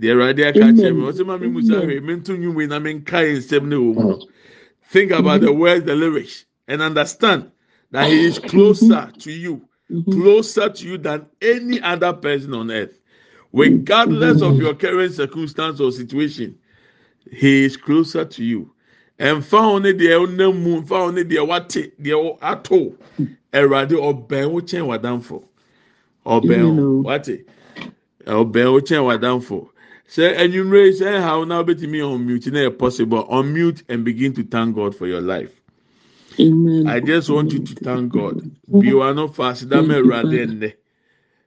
Deɛ 0.01 0.13
Ẹ̀rọ̀adé 0.15 0.43
aka 0.49 0.67
kyerɛ 0.77 0.95
mi, 0.97 1.03
ɔsɛ 1.11 1.23
maame 1.27 1.47
musa 1.53 1.75
hwɛ 1.83 2.03
mi 2.03 2.13
nto 2.17 2.33
yi 2.35 2.67
na 2.67 2.79
mi 2.79 2.93
nka 2.95 3.19
yɛn 3.27 3.39
nsɛm 3.39 3.63
mu 3.95 3.95
no. 3.95 4.19
Think 4.91 5.11
about 5.11 5.41
the 5.41 5.53
words, 5.53 5.85
the 5.85 5.95
lyrics, 5.97 6.45
and 6.69 6.81
understand 6.83 7.51
that 7.91 8.11
He 8.11 8.25
is 8.27 8.39
closer 8.39 9.11
to 9.19 9.33
you, 9.33 9.63
Mm-hmm. 9.93 10.23
closer 10.23 10.71
to 10.71 10.87
you 10.89 10.97
than 10.97 11.27
any 11.43 11.79
other 11.83 12.15
person 12.15 12.55
on 12.55 12.71
earth. 12.71 12.99
Regardless 13.53 14.41
of 14.41 14.53
mm-hmm. 14.55 14.63
your 14.63 14.75
current 14.75 15.13
circumstance 15.13 15.81
or 15.81 15.93
situation, 15.93 16.59
He 17.31 17.65
is 17.65 17.77
closer 17.77 18.25
to 18.25 18.43
you. 18.43 18.73
And 19.19 19.45
found 19.45 19.85
it 19.85 19.99
the 19.99 20.53
moon, 20.53 20.87
found 20.87 21.19
it 21.19 21.29
the 21.29 21.45
what 21.45 21.69
the 21.69 22.37
ato, 22.41 22.95
erade 23.53 23.91
ọbẹn 23.93 24.51
wo 24.51 24.61
kyẹn 24.63 24.87
wadanfo, 24.89 25.45
ọbẹn 26.25 26.61
Amen. 26.61 26.79
Oh. 26.81 27.03
what 27.03 27.29
ọbẹn 28.25 28.73
wo 28.73 28.81
kyẹn 28.81 29.05
wadanfo. 29.05 29.69
Sẹ 30.09 30.35
enyimire 30.37 30.93
sẹ 30.93 31.21
how 31.21 31.45
now 31.45 31.63
betumi 31.63 32.01
unmute 32.01 32.51
na 32.51 32.61
yẹ 32.61 32.79
possible 32.79 33.25
unmute 33.31 33.83
and 33.91 34.05
begin 34.05 34.33
to 34.33 34.43
thank 34.43 34.75
God 34.75 34.97
for 34.97 35.07
your 35.07 35.21
life. 35.21 35.62
Amen. 36.41 36.87
I 36.87 37.01
just 37.01 37.31
want 37.31 37.53
you 37.53 37.61
to 37.61 37.75
thank 37.77 38.13
God. 38.13 38.43
O 38.73 38.81
wa 38.99 39.13
no 39.13 39.29
fast 39.29 39.67
mi 39.67 39.95
ẹ̀rọ̀adé 39.95 40.39
ẹ̀nẹ́. 40.47 40.73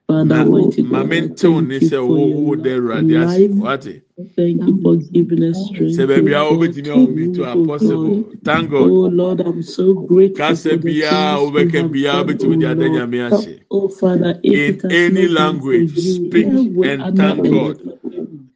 Father, 0.08 0.36
Na 0.36 0.44
Almighty 0.44 0.84
God, 0.84 0.92
maame 0.92 1.18
I 1.18 1.28
ntew 1.28 1.54
thank 1.56 1.70
ne 1.70 1.78
you 1.82 1.90
sɛ 1.90 1.98
for 2.08 2.18
wo 2.18 2.26
wo 2.46 2.56
dɛ 2.56 2.72
ẹ̀rọ̀adé 2.78 3.16
ase. 3.24 3.48
Wate. 3.58 4.02
Thank 4.36 4.68
you 4.68 4.82
for 4.82 4.96
giving 4.98 5.44
us 5.44 5.58
strength. 5.68 5.96
Sɛ 5.98 6.08
baabi 6.10 6.32
a 6.34 6.42
oh 6.50 6.56
wobɛtumi 6.58 6.92
God, 6.94 6.96
a 6.96 7.08
unmute 7.08 7.34
to 7.36 7.44
a 7.44 7.56
move, 7.56 7.68
oh 7.68 7.68
possible. 7.68 8.10
God. 8.24 8.40
Thank 8.46 8.70
Oh 8.80 8.86
God. 8.92 9.14
Lord, 9.14 9.42
I'm 9.42 9.64
so 9.64 9.94
grateful 9.94 10.44
Kasa 10.48 10.70
for 10.70 10.78
the 10.78 10.94
biara 10.94 11.38
things 11.40 11.42
wobɛka 11.44 11.72
oh, 11.76 11.78
you 11.78 11.84
have 11.84 11.92
biara 11.92 12.24
done, 12.26 12.26
wobɛtumi 12.26 12.60
de 12.60 12.66
oh 12.68 12.74
Lord. 12.74 13.04
nyame 13.12 13.28
ase. 13.28 13.60
Oh 13.72 13.90
In 14.44 14.82
any 14.90 15.28
not 15.28 15.28
language, 15.28 15.98
speak 16.00 16.46
and 16.84 17.16
thank 17.18 17.50
God. 17.50 17.82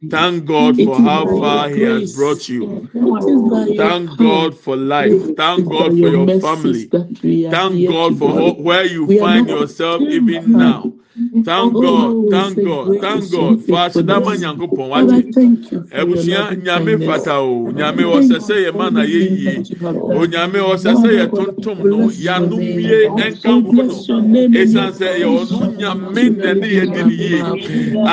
Thank 0.08 0.46
God 0.46 0.76
for 0.76 0.98
how 0.98 1.26
far 1.26 1.68
He 1.68 1.82
has 1.82 2.16
brought 2.16 2.48
you. 2.48 2.88
It 2.94 3.28
is 3.28 3.50
by 3.50 3.66
your 3.66 3.76
Thank. 3.76 4.18
God 4.18 4.58
for 4.58 4.76
life. 4.76 5.36
Thank 5.36 5.68
God 5.68 5.90
for 5.90 6.08
your 6.08 6.40
family. 6.40 6.86
that 6.86 7.20
we 7.22 7.46
are 7.46 7.50
Thank 7.50 7.86
God 7.86 8.18
for 8.18 8.54
where 8.62 8.86
you 8.86 9.18
find 9.18 9.48
yourself 9.48 10.00
even 10.02 10.52
now. 10.52 10.92
Thank 11.20 11.46
Oh, 11.56 11.70
God, 11.72 12.16
we 12.24 12.42
thank 12.42 12.44
say 12.44 12.66
God, 12.66 12.86
great 12.86 13.02
thank 13.02 13.30
is 13.30 13.36
your 13.38 13.52
God. 13.52 13.60
For 13.62 13.78
asedama 13.78 14.36
faithfulness. 14.36 14.40
nyankopɔn 14.40 14.90
Father, 14.92 15.22
wate. 15.22 15.34
thank 15.34 15.72
you 15.72 15.84
for 15.94 16.06
your 16.06 16.24
Ebusua 16.24 16.24
loving 16.24 16.62
nyame 16.64 17.00
kindness. 17.02 17.02
fata 17.02 17.34
o. 17.40 17.72
Nyame 17.72 18.02
Thank 18.12 18.16
ɔsɛ 18.16 18.38
you 18.40 18.48
sɛ 18.48 18.56
yɛ 18.66 18.76
ma 18.76 18.88
for 18.88 18.90
na 18.90 19.02
yɛ 19.02 19.22
everything 19.22 19.38
yie. 19.38 19.56
that 19.56 19.70
you 19.70 19.78
have 19.86 20.04
O 20.12 20.20
done. 20.20 20.26
nyame 20.26 20.58
ɔsɛ 20.60 20.94
sɛ 20.96 21.10
Father 21.10 21.20
yɛ 21.20 21.26
God, 21.30 21.46
tontom 21.60 21.80
I 21.80 21.84
no. 21.88 21.96
bless 21.96 22.34
your 22.34 22.46
Yanu 22.46 22.58
name. 22.58 22.76
mie 22.76 23.10
I 23.44 23.60
ɛnkamfo 23.60 23.72
bless 23.72 24.08
no. 24.08 24.08
your 24.08 24.22
name 24.22 24.56
and 24.56 24.74
your 24.74 24.88
Esan 24.88 24.92
sɛ 24.92 25.20
yɛ 25.20 25.26
praise. 25.26 25.48
ɔno 25.48 25.76
nyame 25.78 26.36
na 26.36 26.54
ne 26.54 26.68
yɛ 26.68 26.92
di 26.92 27.02
ne 27.02 27.12
yie. 27.12 27.54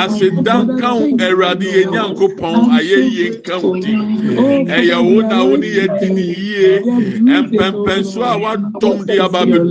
Father, 0.05 0.23
Asedan 0.31 0.75
kan 0.77 0.97
thank 0.97 1.39
you, 1.39 1.45
Awurade 1.45 1.63
yɛ 1.65 1.85
Lord. 1.85 1.91
nyankopɔn 1.91 2.55
I'm 2.55 2.79
ayɛ 2.79 2.97
so 2.97 3.09
yie 3.11 3.31
nka 3.31 3.61
wo 3.63 3.71
grateful. 3.71 3.77
din. 3.77 4.07
Oh, 4.37 4.65
Ɛyɛ 4.67 4.97
Father, 4.97 5.03
wo 5.03 5.21
we 5.21 5.23
are 5.23 5.31
na 5.31 5.43
wo 5.45 5.55
alive 5.55 5.57
ne 5.57 5.67
yɛ 5.67 5.97
di 5.99 6.09
ne 6.11 6.21
today. 6.21 6.35
yie. 6.35 6.83
We 6.83 6.91
are 6.91 7.01
breathing, 7.01 7.69
oh 7.73 7.85
Mpɛmpɛnso 7.85 8.21
a 8.23 8.35
Lord. 8.35 8.41
wadɔm 8.41 9.07
de 9.07 9.19
Thank 9.19 9.23
aba 9.23 9.45
you, 9.45 9.47
your 9.47 9.65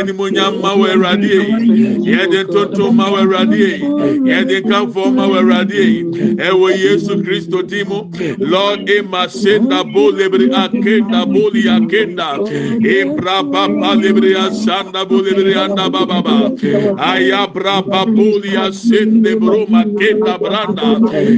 ma 0.59 0.73
to 0.75 1.55
you, 1.73 1.95
O 1.95 2.03
Yɛde 2.03 2.43
ntontom 2.45 2.95
ma 2.95 3.05
Awurade 3.09 3.57
yi. 3.57 3.93
Yɛde 4.25 4.61
Forever 4.61 4.61
nkamfo 4.63 5.13
ma 5.13 5.23
Awurade 5.27 5.71
yi. 5.73 6.03
grateful. 6.03 6.35
Ɛwɔ 6.37 6.67
Yesu 6.83 7.15
Kristo 7.23 7.61
din 7.67 7.87
mu. 7.87 8.09
Lord, 8.39 8.89
ema 8.89 9.27
senda 9.29 9.83
bo 9.83 10.11
lebri 10.11 10.49
akenda 10.51 11.25
boli 11.25 11.63
akenda. 11.63 12.39
Ebra 12.83 13.43
baba 13.43 13.95
lebri 13.95 14.33
asanda 14.35 15.07
bo 15.07 15.21
lebri 15.21 15.55
anda 15.55 15.89
bababa. 15.89 16.51
Ayabra 16.97 17.81
baboli 17.81 18.55
asende 18.57 19.39
bro 19.39 19.65
makenda 19.67 20.37
branda. 20.37 20.89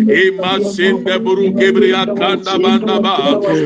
Ema 0.10 0.60
sende 0.63 1.19
bro 1.23 1.49
gebri 1.60 1.91
akanda 1.93 2.58
banda 2.62 2.99
ba. 3.01 3.15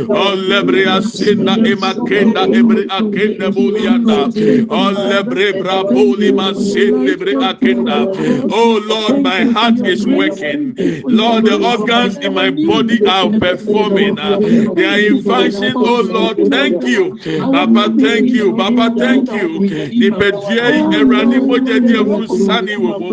O 0.09 0.35
lebri 0.35 0.85
asenda 0.85 1.55
ema 1.65 1.93
kenda 2.07 2.43
ebri 2.47 2.85
akenda 2.87 3.51
boli 3.53 3.87
anda. 3.87 4.25
O 4.69 4.91
lebre 5.09 5.61
bra 5.61 5.83
boli 5.83 6.31
masende 6.31 7.09
lebri 7.09 7.35
akenda. 7.35 8.07
Oh 8.51 8.81
Lord, 8.85 9.21
my 9.23 9.43
heart 9.45 9.85
is 9.85 10.05
working. 10.05 10.75
Lord, 11.05 11.45
the 11.45 11.57
organs 11.61 12.17
in 12.17 12.33
my 12.33 12.49
body 12.49 13.05
are 13.05 13.29
performing. 13.39 14.15
They 14.15 14.85
are 14.85 14.99
in 14.99 15.23
function. 15.23 15.73
Oh 15.75 16.01
Lord, 16.01 16.37
thank 16.49 16.83
you. 16.83 17.17
Papa, 17.39 17.93
thank 17.97 18.29
you. 18.29 18.55
Papa, 18.55 18.93
thank 18.97 19.31
you. 19.31 19.63
Yi 19.89 20.09
Awurade 21.09 21.39
mogya 21.47 21.68
adi 21.75 21.93
afu 21.97 22.37
sani 22.45 22.75
wɔ 22.75 22.91
mu 22.99 23.09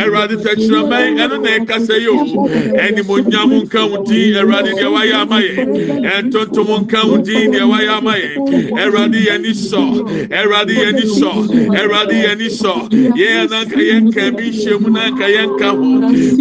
ɛwurade 0.00 0.36
tɛkyerɛmɛn 0.44 1.18
ɛno 1.22 1.36
na 1.42 1.50
ɛkasa 1.58 1.94
yɛ 2.04 2.10
o 2.10 2.48
ɛnimonyam 2.84 3.50
nka 3.62 3.80
wo 3.90 4.02
din 4.04 4.34
ɛwurade 4.34 4.72
deɛ 4.78 4.88
wayɛ 4.94 5.14
ama 5.22 5.38
yɛn 5.40 5.68
ɛntontom 6.14 6.68
nka 6.82 7.00
wo 7.08 7.16
din 7.18 7.50
deɛ 7.52 7.64
wayɛ 7.70 7.90
ama 7.98 8.14
yɛn 8.14 8.38
ɛwurade 8.82 9.18
yɛni 9.28 9.52
sɔ 9.54 9.82
ɛwurade 10.30 10.74
yɛni 10.82 11.04
sɔ 11.18 11.30
ɛwurade 11.78 12.16
yɛni 12.24 12.48
sɔ 12.60 12.72
yɛn 13.16 13.50
nanka 13.50 13.80
yɛnka 13.90 14.36
bi 14.36 14.44
nhyɛ 14.50 14.80
mu 14.80 14.88
nanka 14.90 15.26
yɛnka 15.36 15.68
ho 15.78 15.88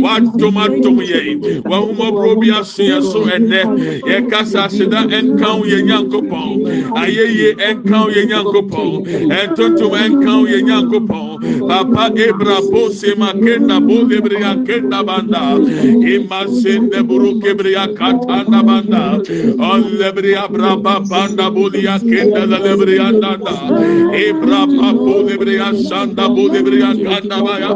wadom 0.03 0.57
adom 0.63 0.97
yɛn 1.01 1.63
wahomɔborɔ 1.63 2.39
bi 2.41 2.49
aso 2.51 2.83
yɛn 2.83 3.01
so 3.01 3.19
ɛnɛ 3.25 3.61
yɛkasa 4.05 4.65
aseda 4.65 5.01
ɛnka 5.07 5.47
wo 5.59 5.63
yɛn 5.65 5.85
nyankopɔn 5.85 6.49
ayɛyie 7.01 7.55
ɛnka 7.69 7.97
wo 8.03 8.09
yɛn 8.09 8.27
nyankopɔn 8.29 8.91
ɛntontom 9.29 9.91
ɛnka 10.03 10.31
wo 10.39 10.45
yɛn 10.45 10.63
nyankopɔn 10.69 11.54
Papa 11.59 12.09
Ebra 12.15 12.59
Bose 12.71 13.15
Makenda 13.15 13.79
Bolebria 13.79 14.55
Kenda 14.65 15.03
Banda. 15.05 15.59
Imasende 16.13 17.01
Burukebria 17.07 17.87
Katanda 17.95 18.63
Banda. 18.65 19.21
Olebria 19.59 20.47
Braba 20.49 20.99
Banda 21.07 21.49
Bolia 21.49 21.99
Kenda 21.99 22.45
Lebria 22.45 23.11
Danda 23.11 23.55
Ebra 24.13 24.65
Papo 24.67 25.23
Lebria 25.27 25.73
Sanda 25.75 26.27
Bolebria 26.29 26.93
Kanda 27.03 27.41
Baya 27.43 27.75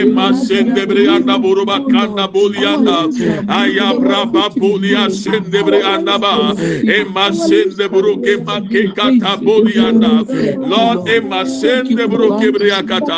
Imasende 0.00 0.86
Brianda 0.86 1.36
Buruba 1.42 1.78
Kanda 1.90 2.28
Bolianda 2.28 3.08
Ayabra 3.48 4.26
Papulia 4.32 5.10
Sende 5.10 5.62
Brianda 5.62 6.18
Ba. 6.20 6.54
Imasende 6.56 7.88
Buruke 7.88 8.36
Makekata 8.44 9.36
Bolianda 9.44 10.24
Lord 10.68 11.06
Imasende 11.06 12.06
Burukebria 12.08 12.82
Kata. 12.86 13.17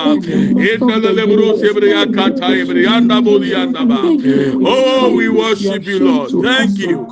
Oh, 4.63 5.13
we 5.15 5.29
worship 5.29 5.85
you, 5.87 5.99
Lord. 6.01 6.31
Thank 6.45 6.79
you. 6.79 7.07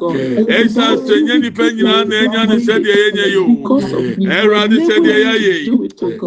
Esa 0.48 0.96
sɛnyɛ 0.96 1.40
nipa 1.40 1.62
nyinaa 1.72 2.04
na 2.08 2.14
enya 2.24 2.42
ne 2.48 2.56
sɛdeɛ 2.56 2.94
yɛnyɛ 3.02 3.26
yi 3.32 3.36
o. 3.36 3.40
Ɛwurade 4.18 4.76
sɛdeɛ 4.86 5.16
yɛayɛ 5.24 5.54
yi. 5.64 5.70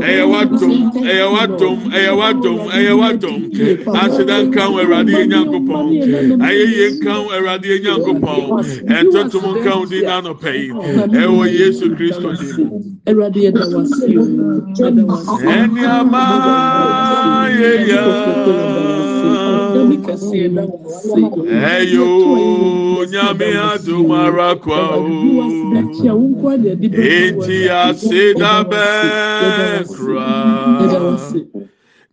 Ɛyɛ 0.01 0.23
wadom, 0.31 0.91
ɛyɛ 0.93 1.27
wadom, 1.33 1.77
ɛyɛ 1.91 2.11
wadom, 2.19 2.59
ɛyɛ 2.69 2.93
wadom. 3.01 3.39
Aseda 4.01 4.35
nka 4.47 4.61
ho 4.61 4.73
Ɛwurade 4.81 5.11
yɛ 5.11 5.25
nyankopɔn. 5.31 5.85
Ayɛ 6.41 6.65
yie 6.75 6.87
nka 6.99 7.11
ho 7.13 7.23
Ɛwurade 7.29 7.65
yɛ 7.65 7.77
nyankopɔn. 7.85 8.41
Ɛntotom 8.87 9.45
nka 9.61 9.71
ho 9.71 9.85
di 9.85 10.01
n'anɔpɛ 10.01 10.51
yi. 10.55 10.69
Ɛwɔ 10.69 11.43
Yesu 11.59 11.85
Kristo 11.95 12.29
di 12.37 12.90
mu. 14.25 14.45
Ɛni 15.53 15.83
ama 15.97 16.23
yɛ. 17.59 17.71
Ẹyọ 21.75 22.09
nyame 23.11 23.47
adumara 23.71 24.49
kwa 24.63 24.81
o. 24.97 25.03
Eti 26.93 27.57
ase 27.69 28.23
kura. 29.89 30.31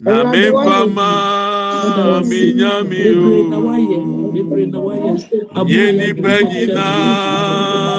Na 0.01 0.16
mi 0.31 0.42
fama 0.64 1.11
mi 2.29 2.40
nyami 2.59 3.03
o. 3.18 3.31
Nyinaa. 6.51 7.97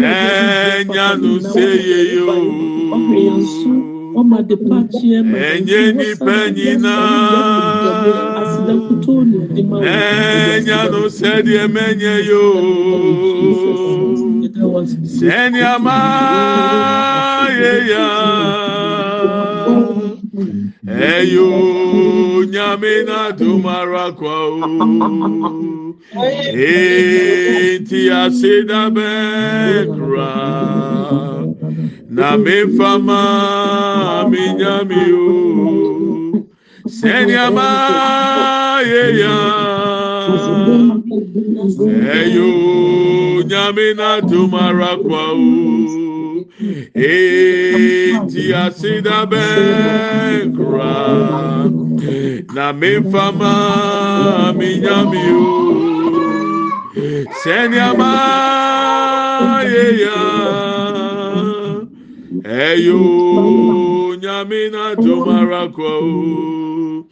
n'ẹ̀yánu 0.00 1.32
sẹ́yẹ 1.52 2.00
yóò. 2.16 2.36
Ẹ̀yẹ́ 5.48 5.86
nípa 5.98 6.36
nyina. 6.56 6.94
Ẹ̀yánu 9.94 11.02
sẹ́dí 11.18 11.52
ẹ̀mẹ́yẹ 11.64 12.14
yóò. 12.30 12.54
Sẹ́ni 15.16 15.60
àmà 15.74 15.96
yẹ̀yà. 17.60 18.06
Ẹ̀yọ́ 21.14 21.52
nyàmínà 22.52 23.18
dùmarà 23.38 24.06
kwá 24.18 24.34
o. 24.48 24.60
Eti 26.12 28.10
ase 28.10 28.64
dabẹ 28.68 29.86
kura. 29.86 30.34
Na 32.10 32.36
mi 32.36 32.58
fama 32.76 33.22
mi 34.30 34.42
nyami 34.58 35.02
o. 35.12 36.44
Sẹ́ni 36.98 37.34
àmà. 37.46 37.68
Ẹ̀yọ 42.18 42.50
nyàmé 43.50 43.86
náà 43.98 44.16
dùmarà 44.30 44.92
kwa 45.06 45.22
o. 45.30 45.50
Eti 46.94 48.44
ase 48.64 48.92
dabẹ 49.06 49.46
kura. 50.56 50.94
Na 52.54 52.66
mi 52.80 52.92
fama 53.12 53.54
mi 54.58 54.68
nyami 54.84 55.22
o. 55.38 55.99
Sẹ́ni 57.42 57.78
àmà 57.88 58.10
yẹ 59.72 59.84
ya. 60.02 60.18
Ẹ̀yọ 62.66 63.00
nyàmé 64.22 64.60
náà 64.74 64.88
dùmarà 65.02 65.62
kwa 65.74 65.92
o. 66.02 67.06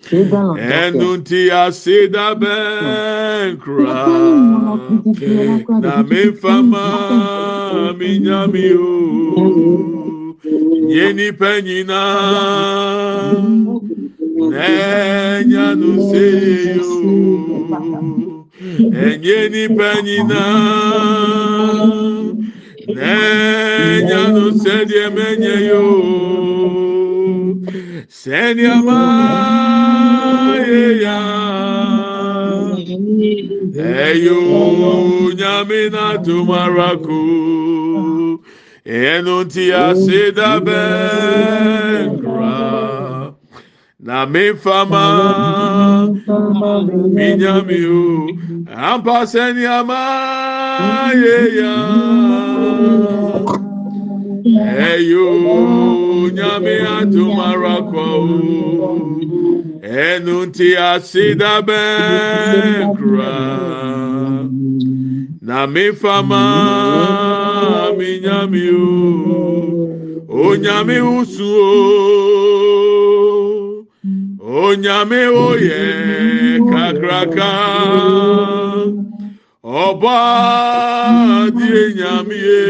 Ẹnu 0.83 1.09
tí 1.29 1.41
a 1.51 1.65
ṣe 1.81 1.97
dábẹ́ 2.15 3.53
nkura. 3.53 4.01
Na 5.83 5.95
mi 6.09 6.23
fama 6.41 6.85
mi 7.99 8.11
nyami 8.25 8.67
o. 8.91 8.95
N'ẹ̀yánu 14.51 15.91
ṣe 16.11 16.27
yo. 16.77 16.89
Ẹ̀yẹ 19.07 19.39
nípa 19.53 19.91
nyina. 20.07 20.43
N'ẹ̀yánu 22.97 24.45
sẹ́di 24.63 24.97
ẹ̀mẹ́nyẹ 25.07 25.57
yo. 25.69 25.85
Sẹ́ni 28.21 28.65
àmà 28.77 28.99
yẹ 30.69 30.85
ya. 31.05 31.19
Ẹ̀yọ 34.07 34.39
nyàmé 35.39 35.81
náà 35.95 36.13
dùmarà 36.25 36.91
kú. 37.05 37.19
Ẹnu 39.11 39.37
tí 39.53 39.65
a 39.85 39.87
ṣe 40.05 40.21
dábẹ́ 40.37 40.85
nkura. 42.13 42.57
Na 44.01 44.27
mi 44.27 44.55
fama 44.55 46.07
mi 47.67 47.81
o. 47.87 48.29
Ampa 48.89 49.17
sẹ́ni 49.33 49.65
àmà 49.79 50.01
yẹ 51.23 51.39
ya. 51.59 51.75
Ẹ̀yọ 54.91 55.27
nyàmé 56.37 56.75
àdùmarà 56.97 57.77
kọ 57.91 58.05
o. 58.91 58.93
Ẹnu 60.07 60.37
tí 60.57 60.69
a 60.89 60.91
ṣe 61.09 61.25
dábẹ́ 61.41 61.87
nkura. 62.89 63.35
Na 65.47 65.59
mi 65.73 65.85
fama 66.01 66.45
mi 67.99 68.11
nyami 68.25 68.65
o. 68.87 68.91
Onyame 70.45 70.97
usu 71.17 71.49
o. 71.67 72.88
Onyame 74.69 75.23
oyè 75.47 75.83
kakraka. 76.71 77.53
Ọba 79.85 80.19
di 81.57 81.67
enyamie. 81.85 82.63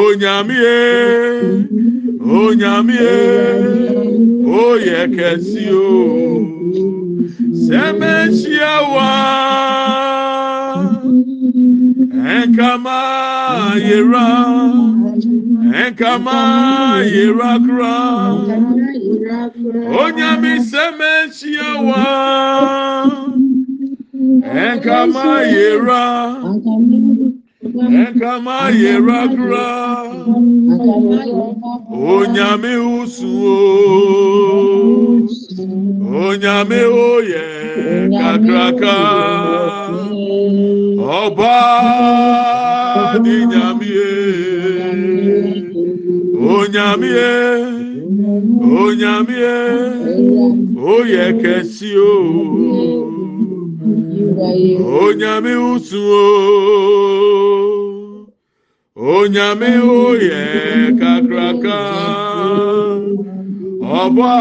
Onyamie. 0.00 0.78
Onyamie. 2.40 3.16
Oyè 4.64 5.00
kẹsí 5.16 5.66
o. 5.86 5.90
Sẹ́mẹ̀ṣíà 7.64 8.74
wá. 8.92 9.12
Ẹ̀ka 12.38 12.70
nkama 15.68 16.40
yera 17.14 17.52
kora 17.66 17.96
onyame 20.02 20.52
sɛm 20.70 20.98
ahyia 21.14 21.70
wa 21.86 22.04
nkama 24.74 25.26
yera. 25.52 26.04
Nkama 27.90 28.56
yera 28.80 29.20
kora 29.36 29.68
onyame 32.12 32.72
wosuo 32.86 33.56
onyame 36.26 36.80
woyɛ 36.94 37.44
kakraka. 38.18 38.96
Ɔba 41.20 41.56
ne 43.22 43.34
nyamee 43.50 44.57
onyamie. 46.68 47.30
Onyamie. 48.80 49.56
Oyɛ 50.92 51.26
kɛsio 51.40 52.10
onyame 55.02 55.52
usuo. 55.72 56.24
Onyame 59.16 59.70
oyɛ 60.04 60.42
kakraka. 61.00 61.78
Ɔbɔa 64.02 64.36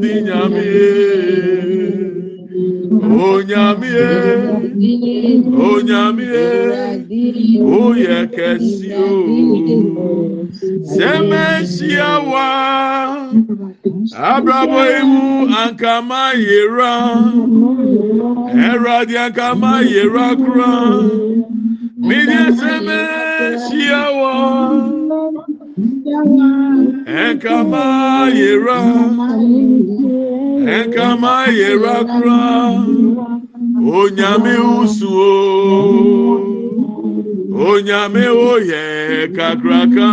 di 0.00 0.12
nyamie. 0.26 1.25
Onyamie. 3.06 4.08
Onyamie. 5.70 6.46
Oyè 7.78 8.18
kẹsí 8.34 8.90
o. 8.94 9.10
Sẹ́mẹ̀síà 10.92 12.10
wá. 12.30 12.48
Abrabo 14.34 14.80
imu 15.00 15.24
ankama 15.62 16.22
yera. 16.46 16.94
Ẹ̀rọ̀dì 18.68 19.16
ankama 19.24 19.72
yera 19.92 20.28
kura. 20.42 20.72
Mídìí 22.06 22.44
sẹ́mẹ̀síà 22.60 24.02
wá. 24.20 24.34
ẹnkama 27.24 27.84
yera 28.38 28.78
ẹnkama 28.90 29.28
yera 30.66 32.04
kura 32.04 32.42
onyame 33.98 34.54
usuo 34.80 35.30
onyame 37.68 38.24
oyẹ 38.50 38.84
kakraka. 39.36 40.10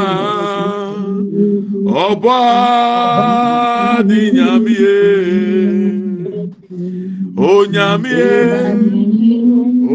Ọba 2.06 2.40
di 4.08 4.22
nyamie. 4.36 4.98
Onyamie. 7.38 8.32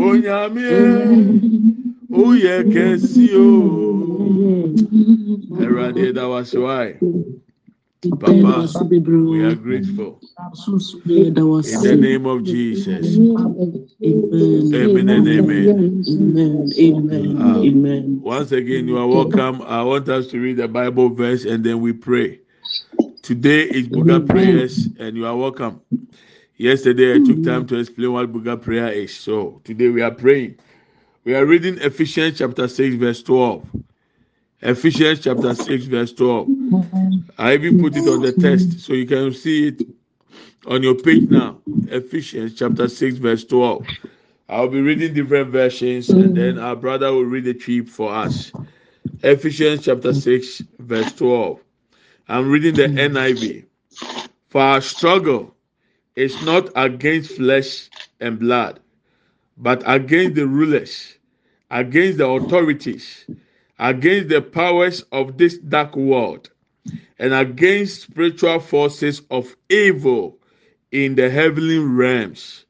Onyamie. 0.06 0.80
Oyẹ 2.22 2.56
kẹsi 2.72 3.26
o 3.46 3.48
ẹwurade 5.62 6.02
ẹda 6.10 6.24
wa 6.32 6.40
se 6.50 6.58
wa 6.64 6.76
ẹ. 6.90 6.92
Papa, 8.20 8.70
we 9.26 9.42
are 9.44 9.54
grateful. 9.54 10.20
In 11.64 11.82
the 11.82 11.96
name 11.96 12.26
of 12.26 12.44
Jesus. 12.44 13.20
Amen 14.74 15.08
and 15.08 15.28
amen. 15.28 15.84
Amen. 16.08 16.72
Amen. 16.78 17.36
Uh, 17.38 17.60
Amen. 17.64 18.20
Once 18.22 18.52
again, 18.52 18.88
you 18.88 18.98
are 18.98 19.06
welcome. 19.06 19.62
I 19.62 19.82
want 19.82 20.08
us 20.08 20.28
to 20.28 20.40
read 20.40 20.58
the 20.58 20.68
Bible 20.68 21.10
verse 21.10 21.44
and 21.44 21.64
then 21.64 21.80
we 21.80 21.92
pray. 21.92 22.40
Today 23.22 23.62
is 23.64 23.88
Buga 23.88 24.26
prayers, 24.26 24.90
and 24.98 25.16
you 25.16 25.26
are 25.26 25.36
welcome. 25.36 25.82
Yesterday, 26.56 27.14
I 27.16 27.18
took 27.18 27.42
time 27.42 27.66
to 27.66 27.78
explain 27.78 28.12
what 28.12 28.32
Buga 28.32 28.60
prayer 28.60 28.88
is. 28.92 29.14
So 29.14 29.60
today 29.64 29.88
we 29.88 30.02
are 30.02 30.10
praying. 30.10 30.56
We 31.24 31.34
are 31.34 31.44
reading 31.46 31.78
Ephesians 31.78 32.38
chapter 32.38 32.68
6, 32.68 32.96
verse 32.96 33.22
12. 33.22 33.68
Ephesians 34.60 35.20
chapter 35.20 35.54
6, 35.54 35.84
verse 35.84 36.12
12. 36.12 36.48
I 37.38 37.54
even 37.54 37.80
put 37.80 37.96
it 37.96 38.08
on 38.08 38.22
the 38.22 38.32
test 38.32 38.80
so 38.80 38.92
you 38.92 39.06
can 39.06 39.32
see 39.32 39.68
it 39.68 39.82
on 40.66 40.82
your 40.82 40.96
page 40.96 41.30
now. 41.30 41.58
Ephesians 41.86 42.54
chapter 42.54 42.88
6, 42.88 43.18
verse 43.18 43.44
12. 43.44 43.86
I'll 44.48 44.68
be 44.68 44.80
reading 44.80 45.14
different 45.14 45.50
versions 45.50 46.08
and 46.08 46.36
then 46.36 46.58
our 46.58 46.74
brother 46.74 47.12
will 47.12 47.24
read 47.24 47.44
the 47.44 47.54
Twi 47.54 47.82
for 47.82 48.12
us. 48.12 48.50
Ephesians 49.22 49.84
chapter 49.84 50.12
6, 50.12 50.62
verse 50.80 51.12
12. 51.12 51.60
I'm 52.28 52.50
reading 52.50 52.74
the 52.74 52.88
NIV. 52.88 53.64
For 54.48 54.60
our 54.60 54.80
struggle 54.80 55.54
is 56.16 56.42
not 56.42 56.70
against 56.74 57.36
flesh 57.36 57.88
and 58.18 58.40
blood, 58.40 58.80
but 59.56 59.84
against 59.86 60.34
the 60.34 60.46
rulers, 60.48 61.16
against 61.70 62.18
the 62.18 62.26
authorities, 62.26 63.24
against 63.78 64.28
the 64.28 64.42
powers 64.42 65.02
of 65.12 65.38
this 65.38 65.58
dark 65.58 65.96
world, 65.96 66.50
and 67.18 67.32
against 67.32 68.02
spiritual 68.02 68.60
forces 68.60 69.22
of 69.30 69.56
evil 69.68 70.38
in 70.92 71.14
the 71.14 71.28
heavenly 71.30 71.78
realms. 71.78 72.64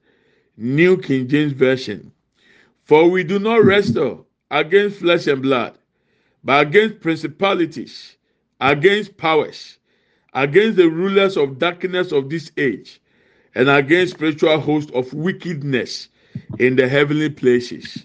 New 0.56 0.96
King 0.96 1.28
James 1.28 1.52
Version. 1.52 2.10
For 2.84 3.08
we 3.08 3.22
do 3.22 3.38
not 3.38 3.64
wrestle 3.64 4.26
against 4.50 4.98
flesh 4.98 5.26
and 5.26 5.40
blood, 5.42 5.78
but 6.42 6.66
against 6.66 7.00
principalities, 7.00 8.16
against 8.60 9.16
powers, 9.16 9.78
against 10.34 10.76
the 10.76 10.88
rulers 10.88 11.36
of 11.36 11.58
darkness 11.58 12.12
of 12.12 12.28
this 12.28 12.50
age, 12.56 13.00
and 13.54 13.68
against 13.68 14.14
spiritual 14.14 14.58
hosts 14.58 14.90
of 14.94 15.12
wickedness 15.12 16.08
in 16.58 16.76
the 16.76 16.88
heavenly 16.88 17.30
places. 17.30 18.04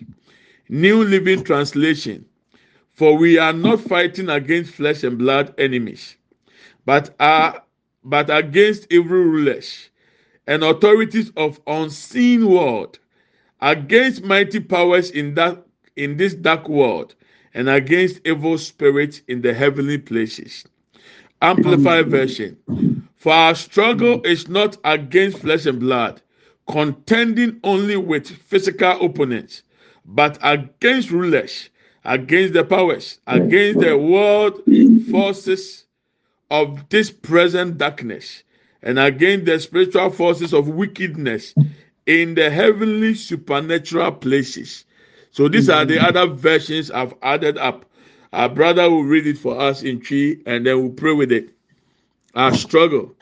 New 0.69 1.03
Living 1.03 1.43
Translation. 1.43 2.25
For 2.93 3.17
we 3.17 3.37
are 3.37 3.53
not 3.53 3.81
fighting 3.81 4.29
against 4.29 4.73
flesh 4.73 5.03
and 5.03 5.17
blood 5.17 5.53
enemies, 5.57 6.15
but 6.85 7.15
are 7.19 7.63
but 8.03 8.29
against 8.29 8.87
evil 8.91 9.17
rulers 9.17 9.89
and 10.47 10.63
authorities 10.63 11.31
of 11.35 11.59
unseen 11.67 12.47
world, 12.49 12.99
against 13.61 14.23
mighty 14.23 14.59
powers 14.59 15.09
in 15.11 15.33
that 15.35 15.65
in 15.95 16.17
this 16.17 16.33
dark 16.35 16.67
world, 16.69 17.15
and 17.53 17.69
against 17.69 18.21
evil 18.25 18.57
spirits 18.57 19.21
in 19.27 19.41
the 19.41 19.53
heavenly 19.53 19.97
places. 19.97 20.65
Amplified 21.41 22.09
version. 22.09 22.57
For 23.15 23.31
our 23.33 23.55
struggle 23.55 24.21
is 24.23 24.47
not 24.47 24.77
against 24.83 25.39
flesh 25.39 25.65
and 25.65 25.79
blood, 25.79 26.21
contending 26.69 27.59
only 27.63 27.95
with 27.97 28.27
physical 28.27 29.03
opponents, 29.05 29.63
but 30.05 30.37
against 30.41 31.11
rulers, 31.11 31.69
against 32.05 32.53
the 32.53 32.63
powers, 32.63 33.19
against 33.27 33.79
the 33.79 33.97
world 33.97 34.61
forces 35.09 35.85
of 36.51 36.87
this 36.89 37.09
present 37.11 37.77
darkness, 37.77 38.43
and 38.81 38.99
against 38.99 39.45
the 39.45 39.59
spiritual 39.59 40.09
forces 40.09 40.53
of 40.53 40.67
wickedness 40.67 41.53
in 42.05 42.35
the 42.35 42.49
heavenly 42.49 43.15
supernatural 43.15 44.11
places. 44.11 44.85
So 45.31 45.47
these 45.47 45.69
are 45.69 45.85
the 45.85 45.99
other 45.99 46.27
versions 46.27 46.91
I've 46.91 47.13
added 47.23 47.57
up. 47.57 47.85
Our 48.33 48.49
brother 48.49 48.89
will 48.89 49.03
read 49.03 49.25
it 49.27 49.37
for 49.37 49.59
us 49.59 49.83
in 49.83 50.01
Twi, 50.01 50.37
and 50.45 50.65
then 50.65 50.79
we'll 50.81 50.91
pray 50.91 51.13
with 51.13 51.31
it. 51.31 51.49
Our 52.35 52.53
struggle. 52.53 53.15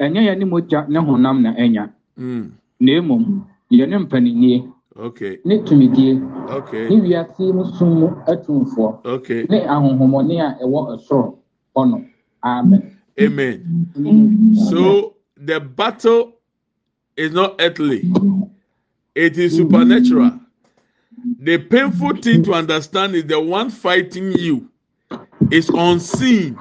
ɛnyɛ 0.00 0.20
yɛn 0.26 0.38
ne 0.38 0.44
mogya 0.44 0.88
ne 0.88 0.98
honam 1.00 1.42
na 1.42 1.54
ɛnya 1.54 1.90
na 2.16 2.92
emom 2.92 3.44
yɛn 3.70 3.88
ne 3.88 3.96
mpaninnie 3.98 4.70
Okay. 4.96 5.38
ne 5.44 5.58
tumidie 5.58 6.20
Okay. 6.50 6.88
ne 6.88 7.00
wiase 7.00 7.52
no 7.54 7.64
sum 7.64 7.98
mu 8.00 8.08
atumfoɔ 8.26 9.04
Okay. 9.04 9.46
ne 9.50 9.60
ahonhommɔne 9.66 10.40
a 10.40 10.58
ɛwɔ 10.64 10.96
ɛsoro 10.98 11.38
hɔnom 11.76 12.06
amen. 12.44 12.90
Amen. 13.20 14.54
So 14.70 15.14
the 15.36 15.60
battle 15.60 16.32
is 17.16 17.32
not 17.32 17.54
earthly, 17.60 18.10
it 19.14 19.38
is 19.38 19.56
supernatural. 19.56 20.40
The 21.40 21.58
painful 21.58 22.16
thing 22.16 22.42
to 22.44 22.54
understand 22.54 23.14
is 23.14 23.26
the 23.26 23.40
one 23.40 23.70
fighting 23.70 24.32
you 24.32 24.70
is 25.50 25.68
unseen. 25.70 26.58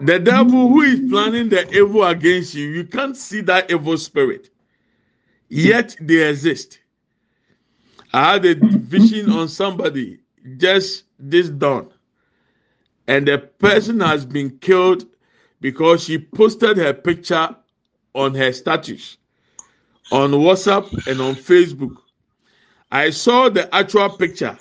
The 0.00 0.18
devil 0.18 0.68
who 0.68 0.82
is 0.82 1.00
planning 1.10 1.48
the 1.48 1.68
evil 1.76 2.04
against 2.04 2.54
you, 2.54 2.68
you 2.68 2.84
can't 2.84 3.16
see 3.16 3.40
that 3.42 3.70
evil 3.70 3.98
spirit, 3.98 4.50
yet 5.48 5.96
they 6.00 6.28
exist. 6.28 6.80
I 8.12 8.34
had 8.34 8.46
a 8.46 8.54
vision 8.54 9.30
on 9.30 9.48
somebody 9.48 10.20
just 10.58 11.04
this 11.18 11.48
dawn 11.48 11.90
and 13.08 13.26
the 13.28 13.38
person 13.38 14.00
has 14.00 14.24
been 14.24 14.58
killed 14.58 15.06
because 15.60 16.04
she 16.04 16.18
posted 16.18 16.76
her 16.76 16.92
picture 16.94 17.54
on 18.14 18.34
her 18.34 18.52
status 18.52 19.18
on 20.12 20.32
WhatsApp 20.32 21.06
and 21.06 21.20
on 21.20 21.34
Facebook. 21.34 21.96
I 22.90 23.10
saw 23.10 23.48
the 23.48 23.72
actual 23.74 24.10
picture. 24.10 24.56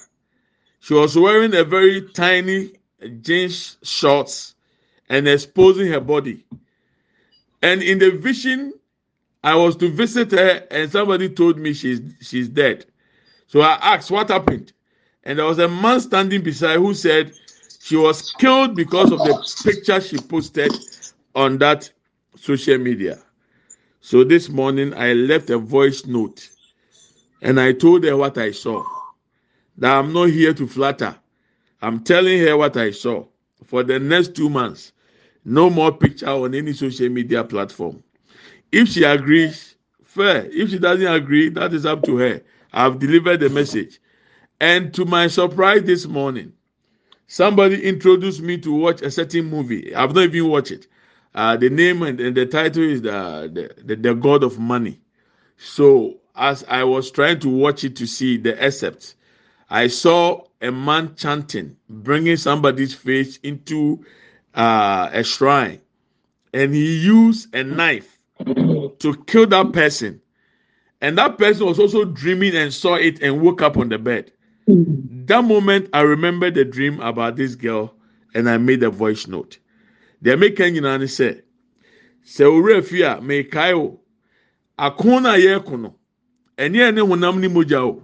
She 0.80 0.94
was 0.94 1.18
wearing 1.18 1.56
a 1.56 1.64
very 1.64 2.02
tiny 2.14 2.72
jeans 3.22 3.78
shorts 3.84 4.56
and 5.10 5.28
exposing 5.28 5.88
her 5.92 6.00
body. 6.00 6.44
And 7.62 7.82
in 7.82 8.00
the 8.00 8.12
vision, 8.12 8.74
I 9.44 9.56
was 9.56 9.76
to 9.78 9.90
visit 9.90 10.32
her, 10.32 10.66
and 10.72 10.92
somebody 10.92 11.30
told 11.30 11.58
me 11.60 11.74
she's 11.74 12.02
she's 12.22 12.50
dead. 12.50 12.86
So 13.48 13.62
I 13.62 13.74
asked 13.82 14.10
what 14.12 14.30
happened, 14.30 14.74
and 15.24 15.38
there 15.40 15.46
was 15.46 15.60
a 15.60 15.68
man 15.68 16.00
standing 16.00 16.42
beside 16.42 16.78
who 16.78 16.94
said 16.96 17.34
she 17.80 17.96
was 17.96 18.32
killed 18.34 18.76
because 18.76 19.12
of 19.12 19.20
the 19.20 19.62
picture 19.64 20.02
she 20.02 20.18
posted 20.18 20.72
on 21.36 21.60
that 21.60 21.92
social 22.36 22.78
media. 22.80 23.20
So 24.02 24.24
this 24.24 24.50
morning 24.50 24.94
I 24.96 25.14
left 25.14 25.50
a 25.52 25.58
voice 25.60 26.06
note 26.06 26.50
and 27.46 27.62
I 27.62 27.74
told 27.74 28.04
her 28.06 28.18
what 28.18 28.40
I 28.40 28.52
saw. 28.52 28.84
That 29.78 29.98
I'm 29.98 30.14
not 30.14 30.30
here 30.32 30.54
to 30.56 30.68
flatter. 30.68 31.16
I'm 31.82 32.02
telling 32.04 32.40
her 32.42 32.58
what 32.58 32.76
I 32.76 32.92
saw. 32.92 33.26
For 33.66 33.84
the 33.84 34.00
next 34.00 34.36
two 34.36 34.50
months, 34.50 34.94
no 35.46 35.70
more 35.70 35.92
picture 35.96 36.28
on 36.30 36.56
any 36.56 36.74
social 36.74 37.10
media 37.10 37.44
platform. 37.44 38.04
If 38.72 38.90
she 38.90 39.04
agrees, 39.04 39.76
fair. 40.04 40.48
If 40.52 40.72
she 40.72 40.80
doesn't 40.80 41.06
agree, 41.08 41.50
that 41.50 41.74
is 41.74 41.86
up 41.86 42.04
to 42.06 42.18
her. 42.18 42.42
I've 42.74 43.00
delivered 43.00 43.42
the 43.42 43.50
message. 43.50 44.02
And 44.60 44.94
to 44.96 45.06
my 45.06 45.28
surprise 45.28 45.84
this 45.84 46.08
morning, 46.08 46.54
somebody 47.28 47.84
introduced 47.84 48.42
me 48.42 48.58
to 48.60 48.74
watch 48.74 49.02
a 49.04 49.12
certain 49.12 49.46
movie. 49.46 49.96
I've 49.96 50.16
not 50.16 50.26
even 50.26 50.50
watched 50.50 50.72
it. 50.72 50.88
Uh, 51.36 51.58
the 51.58 51.70
name 51.70 52.04
and, 52.04 52.20
and 52.20 52.36
the 52.36 52.46
title 52.48 52.84
is 52.84 53.04
the, 53.04 53.52
the, 53.54 53.84
the 53.84 53.96
the 53.98 54.16
God 54.16 54.44
of 54.44 54.60
Money. 54.60 55.00
So 55.58 56.18
as 56.36 56.64
I 56.68 56.84
was 56.84 57.12
trying 57.12 57.40
to 57.42 57.50
watch 57.50 57.84
it 57.84 57.96
to 57.98 58.08
see 58.08 58.38
the 58.38 58.62
excerpt, 58.62 59.16
I 59.70 59.88
saw 59.88 60.44
a 60.62 60.72
man 60.72 61.16
chanting, 61.16 61.76
bringing 61.90 62.38
somebody's 62.38 62.94
face 62.94 63.38
into 63.38 64.06
uh, 64.54 65.10
a 65.12 65.24
shrine, 65.24 65.82
and 66.54 66.74
he 66.74 66.98
used 66.98 67.54
a 67.56 67.64
knife 67.64 68.18
to 68.46 69.24
kill 69.28 69.48
that 69.48 69.74
person. 69.74 70.22
And 71.02 71.18
that 71.18 71.38
person 71.38 71.66
was 71.66 71.80
also 71.80 72.06
dreaming 72.06 72.56
and 72.56 72.74
saw 72.74 72.96
it 72.96 73.22
and 73.22 73.42
woke 73.42 73.62
up 73.62 73.78
on 73.78 73.90
the 73.90 73.98
bed. 73.98 74.32
That 74.68 75.44
moment, 75.44 75.90
I 75.94 76.02
remember 76.02 76.50
the 76.50 76.66
dream 76.66 77.00
about 77.00 77.36
this 77.36 77.56
girl, 77.56 77.94
and 78.34 78.50
I 78.50 78.58
made 78.58 78.82
a 78.84 78.90
voice 78.90 79.28
note. 79.28 79.60
The 80.22 80.34
American 80.34 80.74
United 80.76 81.08
said, 81.10 81.44
"Sɛ 82.26 82.46
owurɛ 82.46 82.84
fi 82.84 83.02
a 83.04 83.18
mekae 83.22 83.74
o, 83.74 84.00
ako 84.78 85.20
na 86.58 86.64
yɛreko 86.64 86.72
no, 86.72 86.80
ɛne 86.82 86.92
ɛne 86.92 87.08
honam 87.10 87.40
ne 87.42 87.48
mogya 87.48 87.82
o." 87.86 88.02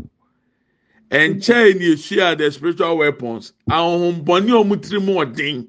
nkyɛn 1.12 1.78
ni 1.80 1.86
esua 1.94 2.38
the 2.38 2.50
spiritual 2.52 2.98
weapons. 2.98 3.54
Ahohombɔni 3.70 4.50
a 4.52 4.64
wɔn 4.64 4.82
tiri 4.82 5.00
mu 5.04 5.14
ɔden 5.16 5.68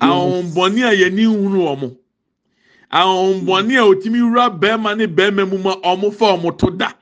ahohombɔni 0.00 0.82
a 0.84 0.94
yɛn 0.94 1.12
ni 1.14 1.24
hunu 1.24 1.58
wɔn 1.62 1.96
ahohombɔni 2.92 3.76
a 3.76 3.84
otimi 3.94 4.20
wura 4.20 4.50
bɛrima 4.50 4.96
ne 4.96 5.06
bɛrima 5.06 5.48
mu 5.48 5.58
ma 5.58 5.76
wɔn 5.76 6.12
fa 6.12 6.36
wɔn 6.36 6.58
to 6.58 6.70
da. 6.72 6.92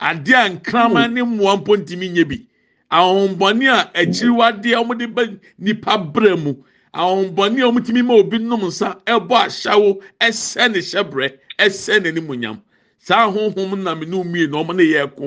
Adeɛ 0.00 0.34
a 0.34 0.50
nkraman 0.56 1.12
ne 1.12 1.20
mmoa 1.22 1.56
mpo 1.62 1.76
ntumi 1.76 2.10
nye 2.12 2.24
bi. 2.24 2.46
Ahohombɔni 2.90 3.68
a 3.68 3.90
akyiriwadeɛ 3.94 4.86
wɔn 4.86 4.98
de 4.98 5.06
ba 5.06 5.22
nipa 5.58 5.98
brɛ 5.98 6.42
mu. 6.42 6.54
Ahohombɔni 6.94 7.60
a 7.60 7.70
wɔn 7.70 7.84
tumi 7.84 8.02
ma 8.02 8.14
obi 8.14 8.38
nom 8.38 8.60
nsa 8.60 8.96
ɛbɔ 9.04 9.36
ahyɛwo 9.46 10.00
ɛsɛ 10.18 10.72
ne 10.72 10.78
hyɛbrɛ 10.78 11.38
ɛsɛ 11.58 12.00
n'animonyam 12.02 12.60
saa 13.02 13.24
ahohom 13.24 13.82
nam 13.82 14.00
ne 14.00 14.16
umie 14.16 14.46
na 14.46 14.58
wɔn 14.62 14.76
ne 14.76 14.84
yɛ 14.84 15.02
ko. 15.16 15.26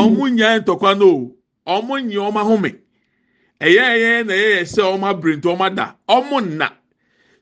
ɔmo 0.00 0.24
nya 0.36 0.48
ntɔkwa 0.58 0.90
no 0.98 1.06
o. 1.06 1.32
Ɔmo 1.66 1.94
nye 2.06 2.16
ɔmo 2.16 2.40
ahome. 2.40 2.70
Ɛyɛ 3.60 3.82
ɛyɛ 3.94 4.26
na 4.26 4.32
ɛyɛ 4.34 4.60
sɛ 4.64 4.82
ɔmo 4.92 5.06
abiri 5.12 5.36
nti 5.36 5.48
ɔmo 5.52 5.64
ada. 5.66 5.96
Ɔmo 6.08 6.36
nna. 6.40 6.68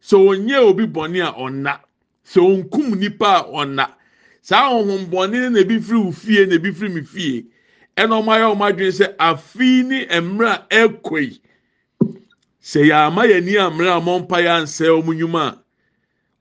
Sɛ 0.03 0.17
onye 0.29 0.57
obi 0.69 0.85
bɔne 0.87 1.21
a 1.23 1.33
ɔnna. 1.33 1.79
Sɛ 2.27 2.41
onkum 2.43 2.99
nipa 2.99 3.27
a 3.39 3.43
ɔnna. 3.45 3.87
Saa 4.43 4.69
ahohom 4.71 5.07
bɔne 5.07 5.53
na 5.53 5.61
ebi 5.61 5.79
firi 5.81 5.99
wo 6.05 6.11
fie 6.13 6.47
na 6.47 6.57
ebi 6.57 6.73
firi 6.73 6.89
mi 6.95 7.03
fie. 7.03 7.47
Ɛna 7.97 8.19
ɔmo 8.21 8.31
ayɛ 8.35 8.47
ɔmo 8.53 8.65
adwene 8.67 8.93
sɛ 8.99 9.15
afi 9.19 9.83
ne 9.85 10.07
mmerɛ 10.07 10.69
ɛkɔ 10.71 11.21
yi. 11.23 11.41
Sɛ 12.61 12.81
yɛama 12.91 13.23
yɛn 13.31 13.45
ni 13.45 13.53
ammerɛ 13.57 13.91
a 13.95 14.01
ɔmo 14.01 14.27
mpa 14.27 14.39
yɛ 14.43 14.51
ansɛ 14.63 14.89
ɔmo 14.91 15.15
nnwuma 15.15 15.43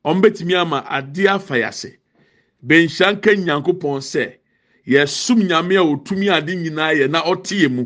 a 0.03 0.09
ɔmo 0.09 0.21
betumi 0.21 0.55
ama 0.55 0.81
adeɛ 0.89 1.27
afa 1.35 1.59
yase 1.59 1.97
bɛnhyia 2.65 3.11
nka 3.13 3.31
nyankopɔn 3.35 4.01
sɛ. 4.01 4.39
yɛsum 4.87 5.43
nyame 5.47 5.75
a 5.77 5.81
otumi 5.83 6.29
ade 6.29 6.55
nyinaa 6.55 6.93
yɛ 6.93 7.09
na 7.09 7.21
ɔte 7.21 7.55
yɛ 7.55 7.69
mu. 7.71 7.85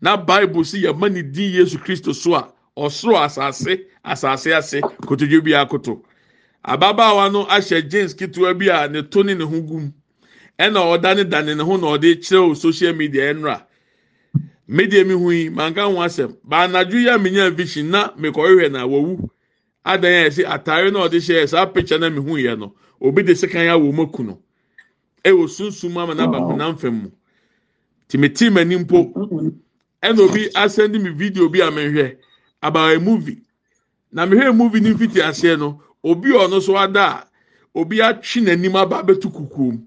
Na 0.00 0.16
bible 0.16 0.64
si 0.64 0.82
yɛma 0.82 1.12
ne 1.12 1.22
din 1.22 1.52
yesu 1.52 1.78
kristo 1.78 2.12
so 2.14 2.34
a 2.34 2.52
ɔsoro 2.76 3.16
asase 3.24 3.84
asase 4.04 4.52
ase 4.56 4.80
kotodwe 4.80 5.40
bi 5.44 5.50
akoto. 5.52 6.02
Ababaawa 6.64 7.32
no 7.32 7.44
ahyɛ 7.46 7.88
jeans 7.88 8.14
ketewa 8.14 8.58
bi 8.58 8.66
a 8.66 8.88
ne 8.88 9.02
to 9.02 9.22
ne 9.22 9.34
ne 9.34 9.44
ho 9.44 9.60
gum. 9.60 9.92
Ɛna 10.58 10.98
ɔdane 10.98 11.28
dane 11.28 11.54
ne 11.56 11.62
ho 11.62 11.76
na 11.76 11.86
ɔde 11.96 12.18
kyerɛw 12.20 12.56
social 12.56 12.94
media 12.94 13.32
ɛnora 13.34 13.62
media 14.66 15.04
mi 15.04 15.14
hu 15.14 15.30
yi 15.30 15.48
manka 15.48 15.82
ho 15.84 15.94
asɛm. 15.94 16.36
Baanadwo 16.48 17.14
a 17.14 17.18
menya 17.18 17.50
vision 17.54 17.90
na 17.90 18.10
mekɔhwehwɛ 18.14 18.72
na 18.72 18.86
wawu 18.86 19.30
adan 19.84 20.10
yɛ 20.10 20.30
sɛ 20.30 20.44
ataare 20.50 20.90
na 20.92 21.06
ɔde 21.06 21.18
hyɛ 21.20 21.48
saa 21.48 21.66
picture 21.66 21.98
na 21.98 22.08
mehu 22.10 22.36
yɛ 22.36 22.58
no 22.58 22.74
obi 23.02 23.22
de 23.22 23.34
sekan 23.34 23.66
awɔ 23.68 23.92
mu 23.92 24.02
aku 24.02 24.22
no. 24.22 24.38
ɛwɔ 25.24 25.48
sunsun 25.48 25.96
ama 25.96 26.14
n'aba 26.14 26.38
honam 26.38 26.76
fam 26.78 26.94
mu. 27.02 27.10
Tìmɛtì 28.08 28.50
m'ani 28.50 28.76
mpo. 28.76 29.12
Ɛna 30.02 30.18
obi 30.20 30.48
asɛndi 30.54 31.00
mi 31.02 31.10
video 31.10 31.48
bi 31.48 31.60
a 31.60 31.70
mehwɛ 31.70 32.16
about 32.62 32.96
a 32.96 33.00
movie. 33.00 33.40
Na 34.12 34.26
mehwɛ 34.26 34.54
movie 34.56 34.80
ne 34.80 34.92
mfiti 34.94 35.20
aseɛ 35.20 35.58
no 35.58 35.80
obi 36.04 36.30
a 36.30 36.38
ɔno 36.46 36.60
so 36.62 36.76
ada 36.76 37.00
a 37.04 37.26
obi 37.78 37.98
atwi 37.98 38.42
n'anim 38.42 38.74
aba 38.76 39.02
abɛto 39.02 39.32
kukuo 39.32 39.72
mu. 39.72 39.78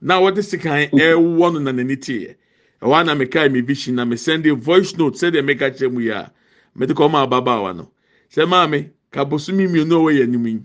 Na 0.00 0.20
wɔde 0.20 0.42
sekan 0.42 0.90
ɛwɔ 0.90 1.52
no 1.52 1.58
na 1.58 1.72
n'ani 1.72 1.96
teɛ 1.96 2.34
ɛwɔ 2.82 3.00
ana 3.00 3.14
meka 3.14 3.50
mi 3.50 3.60
vision 3.60 3.94
na 3.96 4.04
me 4.04 4.16
send 4.16 4.46
a 4.46 4.54
voice 4.54 4.96
note 4.96 5.14
sɛdeɛ 5.14 5.44
meka 5.44 5.70
kyerɛ 5.70 5.92
mu 5.92 6.00
yi 6.00 6.10
a 6.10 6.30
mɛde 6.78 6.92
kɔ 6.92 7.08
ɔmo 7.08 7.26
ababaawa 7.28 7.76
no. 7.76 7.90
Sɛ 8.30 8.46
maame 8.48 8.90
kabosomi 9.12 9.66
mmienu 9.68 9.92
a 9.96 10.12
wɔyɛ 10.12 10.22
anim 10.24 10.46
yi. 10.46 10.60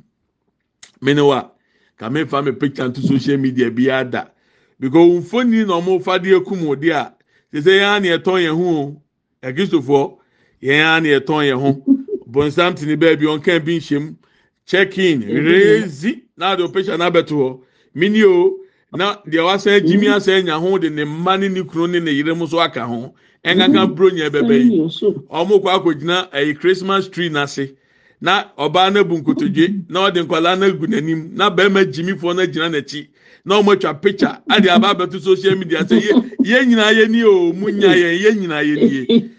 Mene 1.01 1.19
kame 2.01 2.25
fa 2.25 2.41
me 2.41 2.51
picture 2.51 2.87
nto 2.87 3.01
social 3.01 3.37
media 3.37 3.69
bi 3.69 3.91
ada 3.91 4.31
because 4.79 5.19
mfoni 5.19 5.65
na 5.67 5.73
ɔmo 5.79 6.01
fa 6.03 6.17
de 6.19 6.35
ekum 6.35 6.67
odi 6.67 6.89
a 6.91 7.13
sese 7.53 7.69
yɛn 7.69 7.95
ani 7.95 8.07
ɛtɔn 8.09 8.41
yɛn 8.41 8.55
ho 8.57 8.65
o 8.81 9.01
ɛkristofoɔ 9.43 10.17
yɛn 10.63 10.85
ani 10.85 11.09
ɛtɔn 11.09 11.45
yɛn 11.49 11.59
ho 11.61 11.69
bɔnsam 12.31 12.75
tini 12.75 12.95
baabi 12.95 13.25
ɔnkan 13.25 13.63
bi 13.65 13.77
nhyɛm 13.77 14.15
check 14.65 14.97
in. 14.97 15.21
Rezi 15.21 16.23
na 16.37 16.55
de 16.55 16.63
o 16.63 16.69
picture 16.69 16.97
na 16.97 17.11
abɛto 17.11 17.35
hɔ 17.37 17.59
mini 17.93 18.23
o. 18.23 18.57
Na 18.93 19.17
deɛ 19.27 19.45
wasan 19.45 19.79
gyimi 19.85 20.07
asan 20.09 20.45
nya 20.45 20.57
ho 20.59 20.77
de 20.79 20.89
ne 20.89 21.03
mma 21.05 21.37
ne 21.39 21.49
ne 21.49 21.61
kunu 21.63 21.87
ne 21.91 21.99
ne 21.99 22.11
yere 22.11 22.33
mu 22.35 22.47
so 22.47 22.59
aka 22.59 22.83
ho 22.87 23.13
ɛnkankan 23.45 23.95
buro 23.95 24.09
nyɛ 24.09 24.29
bɛbɛ 24.29 24.55
yi 24.57 24.79
ɔmo 25.29 25.61
kɔ 25.61 25.69
akɔgyina 25.77 26.31
ɛyi 26.31 26.57
christmas 26.59 27.07
tree 27.09 27.29
n'ase. 27.29 27.75
Na 28.22 28.45
ɔbaa 28.57 28.93
no 28.93 29.03
bu 29.03 29.15
nkotodwe 29.17 29.65
na 29.89 29.99
ɔde 30.07 30.19
nkwadaa 30.24 30.55
no 30.59 30.65
agu 30.67 30.86
n'anim 30.88 31.22
na 31.38 31.49
barima 31.49 31.82
gyimifoɔ 31.93 32.36
no 32.36 32.43
gyina 32.45 32.67
n'akyi 32.69 33.07
na 33.45 33.55
wɔn 33.61 33.74
atwa 33.76 33.93
picture 34.01 34.38
ade 34.49 34.67
aba 34.69 34.88
abɛto 34.93 35.19
social 35.19 35.55
media 35.55 35.80
sɛ 35.84 35.97
yɛ 35.99 36.11
yɛn 36.45 36.65
nyinaa 36.69 36.91
yɛ 36.97 37.09
nie 37.09 37.24
o 37.24 37.51
mu 37.53 37.67
nya 37.72 37.89
yɛn 37.89 38.19
yɛn 38.22 38.36
nyinaa 38.39 38.61
yɛ 38.63 38.76
nie 38.78 39.30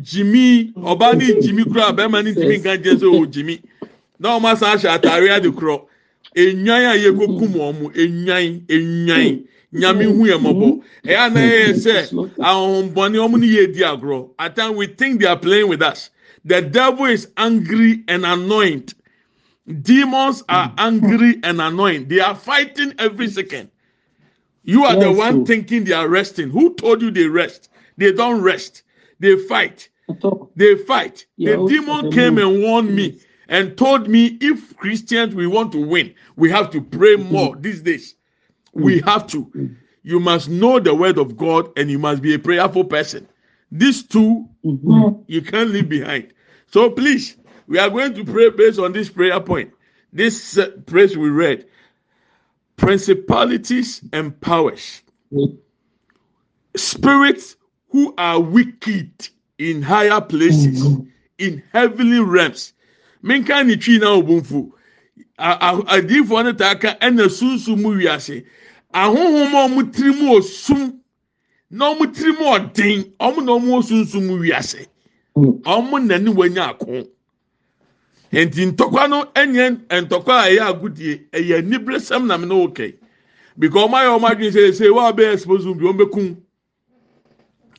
gyimi 0.00 0.72
ɔbaa 0.76 1.18
no 1.18 1.40
gyimi 1.42 1.64
kura 1.64 1.92
barima 1.92 2.22
no 2.22 2.30
gyimi 2.30 2.58
nka 2.62 2.76
gyɛ 2.82 2.94
sɛ 3.00 3.06
o 3.12 3.26
gyimi 3.26 3.60
na 4.20 4.38
wɔn 4.38 4.52
asan 4.52 4.76
ahyɛ 4.78 4.88
ataare 4.94 5.30
ade 5.34 5.50
korɔ 5.50 5.82
enyan 6.36 6.94
a 6.94 6.94
yɛ 6.96 7.10
kokum 7.18 7.52
wɔn 7.58 7.90
enyan 7.98 8.62
enyan 8.68 9.42
nyame 9.72 10.04
hu 10.06 10.26
yɛ 10.30 10.38
mɔbɔ 10.38 10.80
ɛyɛ 11.04 11.18
anan 11.26 11.42
yɛ 11.50 11.74
sɛ 11.74 11.94
ahohombɔne 12.38 13.18
wɔn 13.18 13.40
no 13.40 13.46
yɛ 13.46 13.72
di 13.74 13.80
agorɔ 13.82 14.28
at 14.38 14.54
times 14.54 14.76
we 14.76 14.86
think 14.86 15.18
they 15.20 15.26
are 15.26 15.36
playing 15.36 15.66
with 15.68 15.82
us. 15.82 16.10
The 16.48 16.62
devil 16.62 17.04
is 17.04 17.28
angry 17.36 18.04
and 18.08 18.24
annoyed. 18.24 18.94
Demons 19.82 20.42
are 20.48 20.72
angry 20.78 21.38
and 21.42 21.60
annoying. 21.60 22.08
They 22.08 22.20
are 22.20 22.34
fighting 22.34 22.94
every 22.98 23.28
second. 23.28 23.70
You 24.64 24.84
are 24.84 24.94
yes, 24.94 25.02
the 25.02 25.12
one 25.12 25.44
thinking 25.44 25.84
they 25.84 25.92
are 25.92 26.08
resting. 26.08 26.48
Who 26.48 26.74
told 26.74 27.02
you 27.02 27.10
they 27.10 27.26
rest? 27.26 27.68
They 27.98 28.12
don't 28.12 28.40
rest. 28.40 28.82
They 29.20 29.36
fight. 29.36 29.90
They 30.56 30.76
fight. 30.76 31.26
Yeah, 31.36 31.56
the 31.56 31.66
demon 31.68 32.12
came 32.12 32.38
and 32.38 32.62
warned 32.62 32.96
me 32.96 33.20
and 33.48 33.76
told 33.76 34.08
me 34.08 34.38
if 34.40 34.74
Christians 34.78 35.34
we 35.34 35.46
want 35.46 35.72
to 35.72 35.86
win, 35.86 36.14
we 36.36 36.50
have 36.50 36.70
to 36.70 36.80
pray 36.80 37.16
mm-hmm. 37.16 37.30
more 37.30 37.56
these 37.56 37.82
days. 37.82 38.14
We 38.72 39.00
mm-hmm. 39.00 39.08
have 39.08 39.26
to. 39.28 39.76
You 40.02 40.18
must 40.18 40.48
know 40.48 40.80
the 40.80 40.94
word 40.94 41.18
of 41.18 41.36
God 41.36 41.70
and 41.76 41.90
you 41.90 41.98
must 41.98 42.22
be 42.22 42.32
a 42.32 42.38
prayerful 42.38 42.84
person. 42.84 43.28
These 43.70 44.04
2 44.04 44.48
mm-hmm. 44.64 45.22
you 45.26 45.42
can't 45.42 45.68
leave 45.68 45.90
behind. 45.90 46.32
So 46.70 46.90
please, 46.90 47.36
we 47.66 47.78
are 47.78 47.88
going 47.88 48.14
to 48.14 48.24
pray 48.24 48.50
based 48.50 48.78
on 48.78 48.92
this 48.92 49.08
prayer 49.08 49.40
point. 49.40 49.72
This 50.12 50.58
uh, 50.58 50.70
praise 50.86 51.16
we 51.16 51.28
read 51.30 51.66
principalities 52.76 54.02
and 54.12 54.38
powers, 54.40 55.02
spirits 56.76 57.56
who 57.88 58.14
are 58.16 58.40
wicked 58.40 59.28
in 59.58 59.82
higher 59.82 60.20
places, 60.20 60.86
in 61.38 61.62
heavenly 61.72 62.20
realms. 62.20 62.74
Minka 63.22 63.64
ni 63.64 63.76
twi 63.76 63.98
na 63.98 64.20
obunfu. 64.20 64.70
Adiifo 65.38 66.44
no 66.44 66.52
ta 66.52 66.70
aka 66.72 66.96
ɛna 67.00 67.28
sunsun 67.28 67.80
mu 67.80 67.94
wiase. 67.94 68.44
Ahohom 68.94 69.54
a 69.54 69.74
wɔn 69.74 69.92
tiri 69.92 70.14
mu 70.20 70.38
osum 70.38 71.00
na 71.70 71.94
wɔn 71.94 72.14
tiri 72.14 72.32
mu 72.38 72.44
ɔden, 72.44 73.12
wɔn 73.18 73.44
na 73.44 73.52
wɔn 73.52 73.82
sunsun 73.82 74.26
mu 74.26 74.38
wiase. 74.38 74.86
Ɔmo 75.64 75.98
nani 76.06 76.30
wanya 76.30 76.70
ako 76.70 77.08
nti 78.32 78.66
ntɔkwa 78.72 79.08
no 79.08 79.24
nyɛ 79.34 79.66
ntɔkwa 79.88 80.34
a 80.44 80.48
ɛyɛ 80.50 80.62
agudie 80.68 81.20
ɛyɛ 81.32 81.58
aniberesɛm 81.62 82.26
nam 82.26 82.48
ne 82.48 82.54
okay 82.64 82.94
because 83.58 83.88
ɔmo 83.88 83.94
ayɛ 83.94 84.18
ɔmo 84.18 84.28
adwene 84.28 84.52
sɛ 84.52 84.68
ɛsɛ 84.70 84.86
wɔn 84.90 85.12
abɛyɛ 85.12 85.32
expose 85.34 85.64
bi 85.64 85.84
wɔn 85.84 85.98
bɛkum 85.98 86.36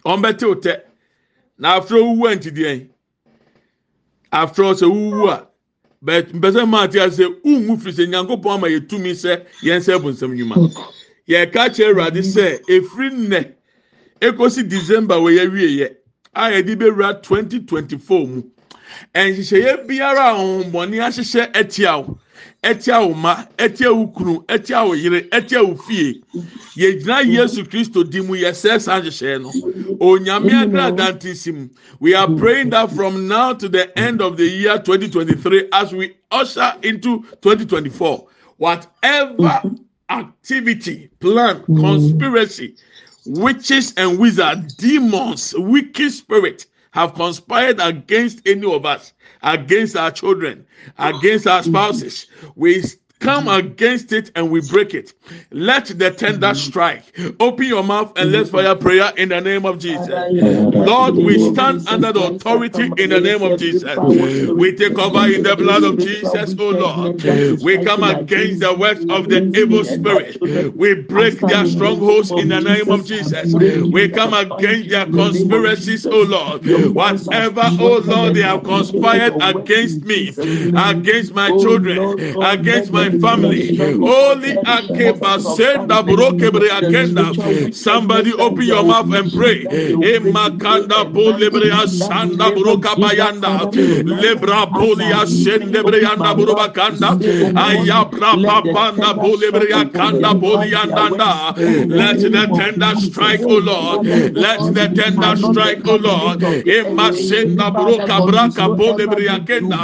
wɔn 0.06 0.22
bɛtew 0.24 0.56
tɛ 0.62 0.82
na 1.58 1.76
afro 1.78 2.04
wuwu 2.04 2.28
antideɛ 2.34 2.88
afro 4.32 4.74
sɛ 4.74 4.88
wuwu 4.90 5.30
a 5.30 5.48
bɛt 6.04 6.32
mpɛsɛ 6.34 6.68
maa 6.68 6.88
ti 6.88 7.00
ase 7.00 7.20
unwu 7.44 7.78
firi 7.78 7.94
sɛ 7.94 8.08
nyankopɔn 8.10 8.54
ama 8.56 8.68
yɛ 8.68 8.88
tumi 8.88 9.12
sɛ 9.12 9.46
yɛn 9.64 9.80
sɛ 9.82 10.00
bonsam 10.02 10.32
nnwuma. 10.34 10.56
Yɛ 11.28 11.52
ka 11.54 11.70
kyerɛ 11.70 11.92
awurade 11.94 12.22
sɛ 12.24 12.62
efiri 12.68 13.10
nnɛ 13.12 13.52
ekosi 14.22 14.68
december 14.68 15.16
wɔ 15.16 15.30
yɛ 15.38 15.52
wie 15.52 15.78
yɛ. 15.80 15.99
A 16.34 16.50
yɛde 16.52 16.76
bɛwura 16.76 17.22
2024 17.22 18.28
mu. 18.28 18.44
Nhyehyɛeɛ 19.16 19.88
biara 19.88 20.20
a 20.20 20.34
ahohommɔne 20.34 20.98
ahyehyɛ 21.00 21.52
ɛtia 21.54 22.06
wo 22.06 22.20
ɛtia 22.64 23.08
wo 23.08 23.14
ma 23.14 23.46
ɛtia 23.58 23.96
wo 23.96 24.08
kunu 24.08 24.44
ɛtia 24.46 24.86
wo 24.88 24.94
yere 24.94 25.22
ɛtia 25.30 25.66
wo 25.68 25.76
fie. 25.76 26.22
Yɛgyina 26.76 27.24
yesu 27.26 27.64
kristo 27.64 28.04
di 28.10 28.22
mu 28.22 28.34
yɛsɛ 28.36 28.82
saa 28.82 29.00
nhyehyɛeɛ 29.02 29.42
no. 29.42 29.52
Onyame 30.00 30.50
agradanti 30.52 31.36
si 31.36 31.52
mu. 31.52 31.68
We 32.00 32.14
are 32.16 32.28
praying 32.28 32.72
that 32.72 32.92
from 32.92 33.28
now 33.28 33.54
to 33.54 33.70
the 33.70 33.98
end 33.98 34.22
of 34.22 34.38
the 34.38 34.48
year 34.48 34.78
2023 34.80 35.70
as 35.72 35.94
we 35.94 36.16
usher 36.32 36.74
into 36.84 37.24
2024 37.42 38.28
whatever 38.60 39.34
mm-hmm. 39.38 39.76
activity 40.10 41.10
plan 41.20 41.64
conspiracy 41.66 42.76
witches 43.30 43.94
and 43.96 44.18
wizards 44.18 44.74
demons 44.74 45.54
wicked 45.56 46.12
spirit 46.12 46.66
have 46.92 47.14
conspired 47.14 47.80
against 47.80 48.42
any 48.48 48.66
of 48.74 48.86
us, 48.86 49.14
against 49.44 49.96
our 49.96 50.10
children, 50.10 50.66
against 50.98 51.46
our 51.46 51.62
spouses. 51.62 52.26
We 52.56 52.84
come 53.20 53.46
mm-hmm. 53.46 53.68
against 53.68 54.12
it 54.14 54.32
and 54.36 54.50
we 54.50 54.62
break 54.62 54.94
it. 54.94 55.14
Let 55.52 55.88
the 55.88 56.12
tender 56.12 56.48
mm-hmm. 56.48 56.56
strike. 56.56 57.04
Open 57.40 57.66
your 57.66 57.84
mouth 57.84 58.14
and 58.18 58.32
let's 58.32 58.50
mm-hmm. 58.50 58.58
fire 58.58 58.76
prayer 58.76 59.12
in 59.18 59.30
the 59.30 59.42
name 59.42 59.66
of 59.66 59.80
Jesus. 59.80 60.08
Lord, 60.10 61.16
we 61.16 61.54
stand 61.54 61.88
under 61.88 62.12
the 62.14 62.22
authority 62.22 62.92
in 62.98 63.10
the 63.10 63.20
name 63.20 63.44
of 63.44 63.60
Jesus. 63.60 63.98
We 63.98 64.76
take 64.76 64.98
over 64.98 65.28
in 65.28 65.44
the 65.44 65.56
blood 65.56 65.84
of 65.84 66.00
Jesus, 66.00 66.56
oh 66.58 66.70
Lord. 66.70 67.24
We 67.62 67.84
come 67.84 68.04
against 68.04 68.62
the 68.62 68.74
works 68.74 69.02
of 69.10 69.30
the 69.30 69.52
evil 69.56 69.84
spirit. 69.84 70.38
We 70.76 70.96
break 70.96 71.40
their 71.40 71.66
strongholds 71.66 72.32
in 72.32 72.50
the 72.50 72.62
name 72.62 72.90
of 72.90 73.06
Jesus. 73.06 73.54
We 73.54 74.10
come 74.10 74.34
against 74.34 74.90
their 74.90 75.06
conspiracies, 75.06 76.06
oh 76.06 76.24
Lord. 76.24 76.66
Whatever, 76.96 77.64
oh 77.66 78.02
Lord, 78.06 78.36
they 78.36 78.42
have 78.42 78.64
conspired 78.64 79.34
against 79.42 80.04
me, 80.06 80.30
against 80.76 81.34
my 81.34 81.50
children, 81.50 82.42
against 82.42 82.92
my 82.92 83.09
family. 83.18 83.76
Holy 83.78 84.52
Akeba 84.66 85.40
Senda 85.56 86.04
Brokebre 86.04 86.70
Akenda. 86.70 87.74
Somebody 87.74 88.34
open 88.34 88.64
your 88.66 88.84
mouth 88.84 89.12
and 89.14 89.32
pray. 89.34 89.64
Emakanda 89.64 91.00
Bolebrea 91.14 91.88
Sanda 91.88 92.52
Broka 92.56 92.94
Bayanda. 92.96 93.72
Lebra 94.04 94.66
Bolia 94.70 95.26
Sendebreanda 95.26 96.34
Burubakanda. 96.38 97.10
Ayabra 97.56 98.32
Papanda 98.44 99.14
Bolebrea 99.22 99.84
Kanda 99.94 100.30
Boliandanda. 100.34 101.56
Let 101.90 102.18
the 102.20 102.48
tender 102.56 102.96
strike, 103.02 103.42
O 103.42 103.58
Lord. 103.60 104.06
Let 104.06 104.60
the 104.74 104.88
tender 104.96 105.36
strike, 105.36 105.88
O 105.88 105.96
Lord. 105.96 106.40
Emasenda 106.40 107.72
Broka 107.72 108.18
Braka 108.28 108.66
Bolebrea 108.78 109.38
Kenda. 109.46 109.80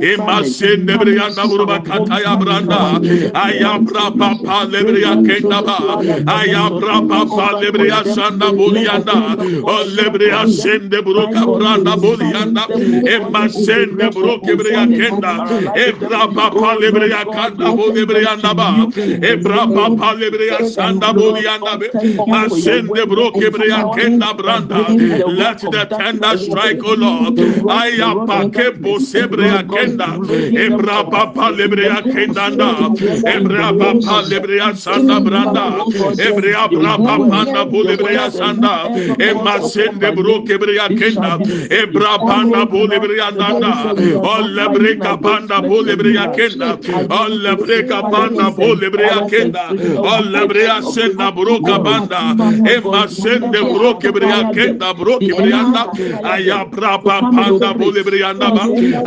Emasenda 0.00 0.96
Breanda 0.98 1.42
Burubakataya 1.50 2.36
Branda. 2.40 2.69
Ayabra 2.70 4.16
Papa 4.16 4.66
Lebria 4.70 5.16
Kendaba, 5.22 5.98
Ayabra 6.26 7.08
Papa 7.08 7.54
Lebria 7.60 8.04
Sanda 8.04 8.52
Bulianda, 8.52 9.36
O 9.64 9.84
Lebria 9.84 10.46
Sende 10.48 11.02
Bruca 11.02 11.46
Branda 11.52 11.96
Bulianda, 11.96 12.70
Emma 13.06 13.48
Sende 13.48 14.10
Bruca 14.12 14.56
Bria 14.56 14.86
Kenda, 14.88 15.42
Ebra 15.74 16.28
Papa 16.34 16.76
Lebria 16.80 17.24
Kanda 17.30 17.72
Bulianda 17.72 18.54
Ba, 18.56 18.88
Ebra 19.22 19.66
Papa 19.72 20.14
Lebria 20.16 20.60
Sanda 20.64 21.12
Bulianda, 21.12 21.82
Masende 22.26 23.06
Bruca 23.06 23.50
Bria 23.50 23.84
Kenda 23.84 24.32
Branda, 24.36 24.96
let 25.26 25.58
the 25.58 25.86
tender 25.98 26.36
strike, 26.38 26.82
O 26.84 26.94
Lord, 26.94 27.36
Ayapa 27.68 28.46
Kepo 28.52 28.98
Sebria 28.98 29.62
Kenda, 29.68 30.20
Ebra 30.54 31.04
Papa 31.10 31.50
Lebria 31.52 32.02
Kenda 32.10 32.50
branda 32.60 33.30
ebra 33.34 33.68
papa 33.78 34.22
lebria 34.28 34.74
sanda 34.76 35.20
branda 35.20 35.64
ebria 36.26 36.68
brapa 36.68 37.14
panda 37.30 37.64
bolebria 37.64 38.30
sanda 38.30 38.74
e 39.18 39.32
masende 39.34 40.10
bro 40.14 40.42
kebria 40.44 40.88
kenda 40.88 41.38
ebra 41.80 42.18
panda 42.26 42.66
bolebria 42.66 43.30
danda 43.38 43.72
olle 44.32 44.66
breka 44.74 45.16
panda 45.22 45.60
bolebria 45.62 46.26
kenda 46.36 46.70
olle 47.20 47.56
breka 47.56 48.00
panda 48.10 48.50
bolebria 48.50 49.18
kenda 49.30 49.64
olle 50.14 50.46
bria 50.48 50.82
senda 50.82 51.30
bro 51.32 51.60
kabanda 51.60 52.22
e 52.74 52.80
bro 52.80 53.94
kebria 54.02 54.40
kenda 54.54 54.94
bro 54.94 55.18
kebria 55.18 55.62
da 55.74 55.84
aya 56.34 56.64
brapa 56.64 57.20
panda 57.32 57.74
bolebria 57.74 58.32
da 58.34 58.50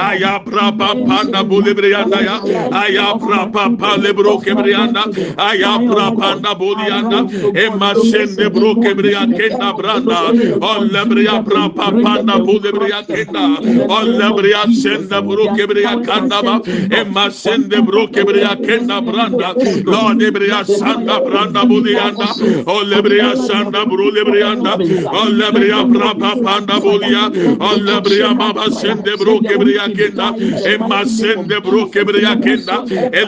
aya 0.10 0.40
brapa 0.46 0.90
panda 1.08 1.44
bolebria 1.44 2.04
da 2.10 2.20
ya 2.22 2.36
aya 2.84 3.08
brapa 3.20 3.43
papa 3.52 3.98
lebro 3.98 4.38
kebrianda 4.40 5.04
aya 5.38 5.78
pra 5.88 6.12
panda 6.12 6.54
bodianda 6.56 7.20
e 7.64 7.70
masen 7.70 8.36
de 8.36 8.50
bro 8.50 8.76
kebria 8.76 9.26
kenda 9.38 9.74
branda 9.78 10.20
on 10.62 10.90
lebria 10.90 11.44
pra 11.44 11.70
panda 11.70 12.38
bodebria 12.40 13.04
kenda 13.08 13.44
on 13.90 14.08
lebria 14.20 14.64
sende 14.82 15.22
bro 15.28 15.46
kebria 15.56 15.94
kanda 16.06 16.42
ba 16.42 16.56
e 17.00 17.04
masen 17.04 17.70
de 17.70 17.82
bro 17.82 18.08
kebria 18.08 18.56
kenda 18.66 19.02
branda 19.02 19.54
lo 19.86 20.14
debria 20.14 20.64
santa 20.66 21.20
branda 21.26 21.66
bodianda 21.66 22.30
on 22.68 22.84
lebria 22.90 23.36
santa 23.48 23.86
bro 23.86 24.10
lebrianda 24.12 24.74
on 25.22 25.38
lebria 25.40 25.82
pra 25.94 26.14
panda 26.44 26.80
bodia 26.80 27.24
on 27.60 27.78
lebria 27.86 28.34
baba 28.34 28.70
sen 28.72 29.02
de 29.04 29.16
bro 29.18 29.40
kebria 29.40 29.88
kenda 29.98 30.28
e 30.72 30.78
masen 30.78 31.48
bro 31.64 31.88
kebria 31.88 32.36
kenda 32.44 32.84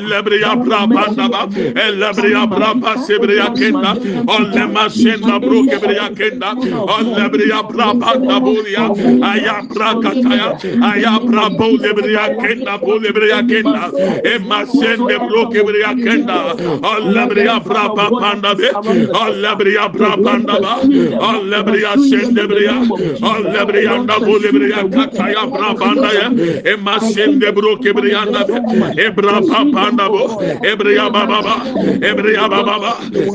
elebria 0.06 0.36
Elebria 0.36 0.56
brabanda 0.56 1.30
ba. 1.30 1.48
Elebria 1.76 2.48
braba 2.48 2.98
sebria 2.98 3.50
kenda. 3.56 3.94
Olema 4.28 4.90
senda 4.90 5.40
broke 5.40 5.80
bria 5.80 6.10
kenda. 6.10 6.56
Olebria 6.88 7.64
brabanda 7.68 8.40
bolia. 8.42 8.86
Aya 9.22 9.64
brakataya. 9.68 10.58
Aya 10.82 11.20
brabo 11.26 11.78
lebria 11.78 12.30
kenda 12.40 12.78
bolebria 12.78 13.42
kenda. 13.48 13.92
Emma 14.26 14.66
sende 14.66 15.18
broke 15.28 15.64
bria 15.66 15.94
kenda. 15.96 16.56
Olebria 16.84 17.60
braba 17.64 18.12
panda 18.20 18.56
be. 18.56 18.70
Olebria 19.14 19.90
brabanda 19.92 20.60
ba. 20.62 20.82
Olebria 21.20 21.98
sende 21.98 22.48
bria. 22.48 22.86
Olebria 23.22 24.00
nda 24.00 24.20
bolebria 24.20 24.84
kataya 24.90 25.48
brabanda 25.52 26.14
ya. 26.14 26.32
Emma 26.74 27.00
sende 27.00 27.52
broke 27.54 27.94
bria 27.94 28.26
nda 28.26 28.46
be. 28.46 28.56
Ebra 28.98 29.42
panda 29.86 30.10
bo. 30.10 30.42
Ebreya 30.72 31.10
baba. 31.12 31.56
Ebreya 32.02 32.50
baba. 32.50 32.92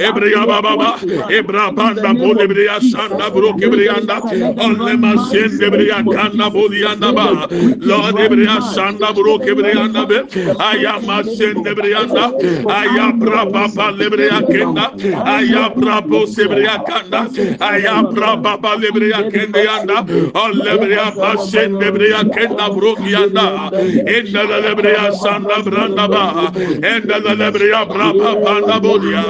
Ebreya 0.08 0.46
baba. 0.46 0.90
Ebra 1.30 1.72
banda 1.74 2.10
bolebriya 2.14 2.80
sanda 2.80 3.30
bro 3.30 3.52
kebriyanda 3.54 4.16
Olle 4.66 4.96
masen 4.96 5.58
debriya 5.58 5.98
kanda 6.14 6.50
boliyanda 6.50 7.10
ba. 7.14 7.46
Lord 7.80 8.16
Ebreya 8.16 8.60
sanda 8.60 9.12
bro 9.14 9.38
kebriyanda 9.38 10.06
be. 10.08 10.18
Aya 10.58 11.00
masen 11.06 11.62
debriyanda 11.64 12.24
Aya 12.68 13.12
bra 13.20 13.44
baba 13.46 13.92
lebriya 13.92 14.40
kenda. 14.50 14.86
Aya 15.36 15.70
bra 15.74 16.00
bo 16.00 16.26
sebriya 16.26 16.84
kanda. 16.86 17.20
Aya 17.60 18.02
bra 18.10 18.36
baba 18.36 18.76
lebriya 18.76 19.30
kenda 19.30 19.60
yanda. 19.68 19.98
Olle 20.34 20.72
briya 20.82 21.14
masen 21.16 21.78
debriya 21.78 22.24
kenda 22.34 22.70
bro 22.74 22.94
kiyanda 22.96 23.70
Enda 24.06 24.42
lebriya 24.64 25.12
sanda 25.12 25.62
branda 25.62 26.08
ba 26.10 26.24
Rabba, 26.40 26.86
Enda 26.86 27.20
da 27.20 27.34
Lebria, 27.34 27.84
Brapa 27.86 28.36
Pandabulia, 28.44 29.24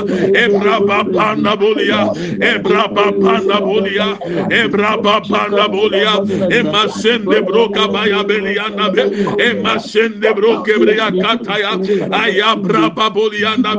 Ebrapa 0.45 1.05
Pandabulia, 1.13 2.01
Ebrapa 2.41 3.13
Pandabulia, 3.13 4.19
Ebrapa 4.51 5.21
Pandabulia, 5.29 6.13
Emasen 6.51 7.25
de 7.29 7.41
Broca 7.43 7.89
Baya 7.89 8.23
Beliana, 8.25 8.91
Emasen 9.39 10.21
de 10.21 10.33
Broca 10.35 10.79
Bria 10.79 11.11
Cataya, 11.13 11.73
Ayabrapa 12.11 13.11
Boliana, 13.11 13.75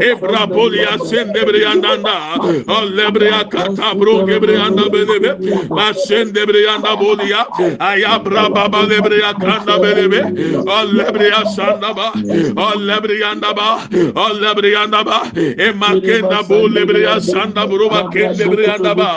Ebrapolia 0.00 0.98
Sendebriananda, 0.98 2.38
Olebria 2.68 3.44
Catabro 3.48 4.24
Gebrianda 4.26 4.88
Benebe, 4.90 5.30
Masendebrianda 5.70 6.96
Bolia, 6.96 7.46
Ayabrapa 7.78 8.86
Lebria 8.88 9.34
Canda 9.34 9.78
Benebe, 9.78 10.20
Olebria 10.66 11.44
Sandaba, 11.46 12.12
olebriyandaba 12.74 13.68
olebriyandaba 14.14 15.18
emakenda 15.66 16.38
bo 16.48 16.68
lebriya 16.68 17.20
sanda 17.20 17.66
buruba 17.66 18.10
kende 18.12 18.44
briyandaba 18.52 19.08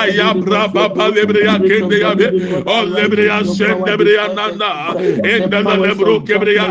ayabra 0.00 0.68
baba 0.74 1.08
lebriya 1.14 1.58
kende 1.68 1.96
yabe 2.04 2.26
olebriya 2.66 3.44
sende 3.44 3.92
briyandanda 4.00 4.70
endala 5.32 5.74
lebru 5.84 6.20
kebriya 6.26 6.66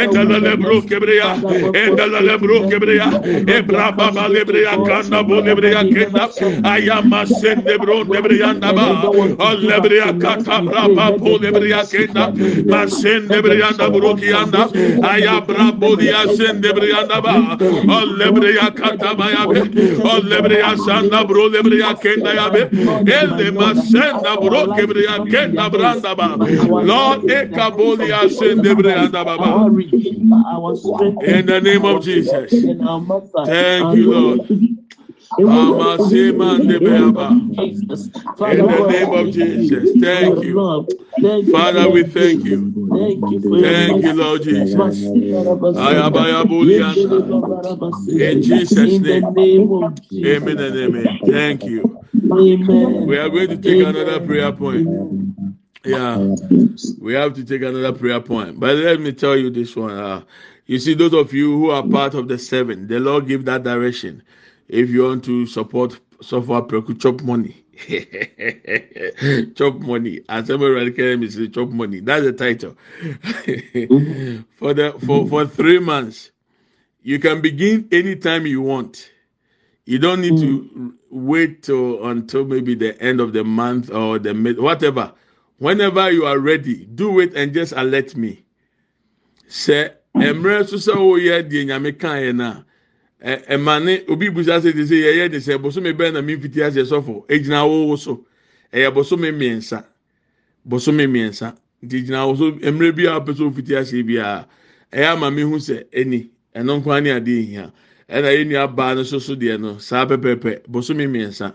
endala 0.00 0.38
lebru 0.46 0.82
kebriya 0.88 1.30
endala 1.82 2.20
lebru 2.28 2.58
kebriya 2.70 3.08
ebra 3.56 3.92
baba 3.98 4.28
lebriya 4.28 4.74
kanda 4.86 5.22
bo 5.22 5.40
lebriya 5.46 5.82
kenda 5.94 6.24
ayama 6.72 7.26
sende 7.26 7.78
bro 7.78 8.04
lebriyandaba 8.04 8.86
olebriya 9.48 10.08
kata 10.22 10.62
braba 10.66 11.06
bo 11.18 11.38
lebriya 11.38 11.82
kenda 11.90 12.24
masende 12.66 13.42
briyanda 13.42 13.90
buru 13.90 14.14
kiyanda 14.16 14.68
ayabra 15.12 15.72
bu 15.80 15.96
diya 15.96 16.28
sende 16.28 16.72
brianda 16.72 17.20
ba, 17.22 17.58
Olebria 17.88 18.70
kata 18.74 19.14
bayabe, 19.14 19.68
Olebria 20.02 20.76
sanda 20.76 21.24
bro 21.28 21.48
lebria 21.48 21.94
kenda 21.94 22.34
yabe, 22.34 22.70
Ele 23.06 23.50
masenda 23.52 24.40
bro 24.40 24.66
kebria 24.68 25.20
kenda 25.26 25.70
branda 25.70 26.14
ba, 26.16 26.38
Lord 26.82 27.20
ekaboli 27.28 28.12
asende 28.12 28.74
brianda 28.74 29.24
baba. 29.24 29.66
In 31.20 31.46
the 31.46 31.60
name 31.60 31.84
of 31.84 32.02
Jesus. 32.02 32.68
Thank 33.44 33.92
you, 33.94 34.10
Lord. 34.10 34.40
Amasimande 35.38 36.78
beaba. 36.80 37.30
In 38.52 38.66
the 38.66 38.86
name 38.88 39.12
of 39.12 39.30
Jesus. 39.32 40.00
Thank 40.00 40.42
you. 40.42 40.86
Father, 41.52 41.90
we 41.90 42.04
thank 42.04 42.44
you. 42.44 42.72
Thank 43.62 44.02
you, 44.02 44.12
Lord 44.14 44.42
Jesus. 44.42 45.10
In 48.08 48.42
Jesus' 48.42 49.00
name. 49.00 49.24
Amen 50.24 50.58
and 50.60 50.76
amen. 50.76 51.20
Thank 51.24 51.64
you. 51.64 51.98
We 52.12 53.18
are 53.18 53.28
going 53.28 53.48
to 53.48 53.56
take 53.56 53.80
another 53.80 54.20
prayer 54.20 54.52
point. 54.52 54.88
Yeah, 55.84 56.16
we 57.00 57.12
have 57.14 57.34
to 57.34 57.44
take 57.44 57.62
another 57.62 57.92
prayer 57.92 58.20
point. 58.20 58.58
But 58.58 58.76
let 58.76 59.00
me 59.00 59.12
tell 59.12 59.36
you 59.36 59.50
this 59.50 59.76
one. 59.76 59.90
Uh, 59.90 60.22
you 60.66 60.78
see, 60.78 60.94
those 60.94 61.12
of 61.12 61.32
you 61.34 61.58
who 61.58 61.70
are 61.70 61.82
part 61.82 62.14
of 62.14 62.28
the 62.28 62.38
seven, 62.38 62.86
the 62.86 62.98
Lord 63.00 63.26
give 63.28 63.44
that 63.44 63.64
direction. 63.64 64.22
If 64.68 64.90
you 64.90 65.04
want 65.04 65.24
to 65.24 65.46
support 65.46 65.98
software 66.20 66.62
Preku, 66.62 67.00
chop 67.00 67.22
money. 67.22 67.64
chop 69.54 69.74
money. 69.80 70.20
As 70.28 70.46
somebody 70.46 70.72
radical 70.72 71.30
say 71.30 71.48
chop 71.48 71.68
money. 71.70 72.00
That's 72.00 72.24
the 72.24 72.32
title. 72.32 72.76
for 74.56 74.74
the 74.74 74.96
for, 75.04 75.28
for 75.28 75.46
three 75.46 75.78
months. 75.78 76.30
You 77.02 77.18
can 77.18 77.42
begin 77.42 77.88
anytime 77.92 78.46
you 78.46 78.62
want. 78.62 79.10
You 79.84 79.98
don't 79.98 80.22
need 80.22 80.38
to 80.38 80.70
mm. 80.74 80.94
wait 81.10 81.64
till 81.64 82.06
until 82.06 82.46
maybe 82.46 82.74
the 82.74 82.98
end 83.02 83.20
of 83.20 83.34
the 83.34 83.44
month 83.44 83.90
or 83.90 84.18
the 84.18 84.32
mid 84.32 84.58
whatever. 84.58 85.12
Whenever 85.58 86.10
you 86.10 86.24
are 86.24 86.38
ready, 86.38 86.86
do 86.86 87.20
it 87.20 87.34
and 87.36 87.52
just 87.52 87.72
alert 87.76 88.16
me. 88.16 88.44
say 89.48 89.90
mmerɛ 90.14 90.66
so 90.68 90.76
sɛ 90.76 90.94
woyɛ 90.96 91.48
deɛ 91.48 91.66
nyame 91.66 91.98
kan 91.98 92.36
na 92.36 92.62
ne 93.24 94.02
obi 94.08 94.28
busa 94.30 94.60
sɛ 94.60 94.72
de 94.74 94.82
sɛ 94.84 94.96
yɛyɛ 95.00 95.30
de 95.30 95.38
sɛ 95.40 95.58
bosome 95.60 95.92
bɛn 95.96 96.12
na 96.14 96.20
mi 96.20 96.36
fiti 96.36 96.62
ase 96.62 96.76
sɔfo? 96.84 97.26
Egyina 97.28 97.62
awowo 97.64 97.96
so. 97.98 98.24
Ɛyɛ 98.72 98.92
bosome 98.94 99.32
mmiɛnsa. 99.32 99.84
Bosome 100.68 101.06
mmiɛnsa. 101.06 101.56
Nti 101.82 102.04
gyina 102.04 102.18
awowo 102.24 102.36
so 102.36 102.52
mmerɛ 102.52 102.94
bi 102.96 103.02
a 103.06 103.18
wopɛ 103.20 103.32
sɛ 103.34 103.42
ofiti 103.50 103.76
ase 103.76 103.92
biara 104.02 104.46
ɛyɛ 104.92 105.12
ama 105.12 105.30
mi 105.30 105.42
hu 105.42 105.56
sɛ 105.56 105.84
ɛni 105.92 106.28
ɛno 106.54 106.80
nkwa 106.82 107.02
ne 107.02 107.10
adeɛ 107.10 107.46
hia 107.48 107.72
ɛna 108.10 108.28
yɛn 108.36 108.46
nua 108.48 108.66
baa 108.76 108.94
no 108.94 109.02
soso 109.04 109.34
deɛ 109.34 109.58
no 109.60 109.78
saa 109.78 110.04
pɛpɛɛpɛ 110.06 110.62
bosome 110.68 111.06
mmiɛnsa. 111.08 111.54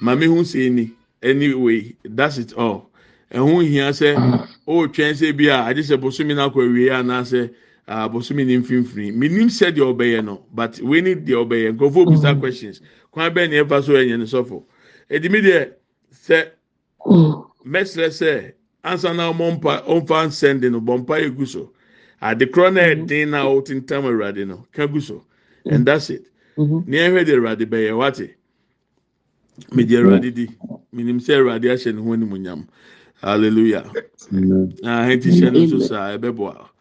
Maame 0.00 0.26
hu 0.26 0.42
sɛ 0.42 0.68
ɛni 0.70 0.90
anyway 1.22 1.96
that's 2.04 2.38
it 2.38 2.52
all. 2.52 2.88
Ɛho 3.32 3.66
hia 3.66 3.90
sɛ 3.90 4.14
ɔretwɛn 4.68 5.14
sɛ 5.18 5.36
bi 5.36 5.46
a 5.48 5.66
agye 5.68 5.82
sɛ 5.82 5.96
bosomi 6.00 6.34
no 6.36 6.48
akɔ 6.48 6.62
awie 6.62 6.90
anaasɛ 6.90 7.50
uh, 7.88 8.08
bosomi 8.08 8.44
no 8.44 8.60
mfimfini 8.60 9.12
menim 9.12 9.48
sɛ 9.48 9.72
deɛ 9.72 9.94
ɔbɛyɛ 9.96 10.24
no 10.24 10.44
but 10.52 10.78
wei 10.82 11.00
deɛ 11.00 11.34
ɔbɛyɛ 11.44 11.72
nkurɔfoɔ 11.76 12.10
bisa 12.10 12.34
questions. 12.38 12.80
Kwan 13.10 13.32
bɛn 13.34 13.50
na 13.50 13.64
ɛfa 13.64 13.82
so 13.82 13.92
ɛnyɛ 13.92 14.18
no 14.18 14.24
sɔfo 14.24 14.64
edimi 15.10 15.40
deɛ 15.42 15.72
sɛ 16.12 16.50
mɛsrɛ 17.64 18.08
sɛ 18.12 18.52
ansa 18.84 19.14
na 19.14 19.32
ɔmɔ 19.32 19.56
mpa 19.60 19.82
ɔmfa 19.88 20.26
nsɛnde 20.28 20.70
no 20.70 20.80
bɔ 20.80 20.98
mpa 21.04 21.20
egu 21.24 21.46
so 21.46 21.72
adekorɔ 22.22 22.72
na 22.74 22.80
ɛden 22.80 23.28
na 23.30 23.44
ɔtentam 23.44 24.04
awurade 24.04 24.46
no 24.46 24.66
ka 24.72 24.86
gu 24.86 25.00
so 25.00 25.24
and 25.64 25.86
that's 25.86 26.10
it. 26.10 26.26
Nea 26.56 27.08
ɛhwɛ 27.10 27.24
de 27.26 27.32
awurade 27.36 27.64
bɛyɛ 27.66 27.96
wate? 27.96 28.34
Megye 29.72 29.98
awurade 30.02 30.34
di. 30.34 30.46
Menim 30.94 31.18
sɛ 31.20 31.38
awurade 31.40 31.64
ahyɛ 31.72 31.94
ne 31.94 32.02
ho 32.02 32.10
animuonyam 32.14 32.66
hallelujah. 33.22 33.90
Ahɛn 34.30 35.22
ti 35.22 35.30
hyɛ 35.30 35.52
no 35.52 35.60
nso 35.64 35.80
saa 35.80 36.18
ɛbɛboa 36.18 36.68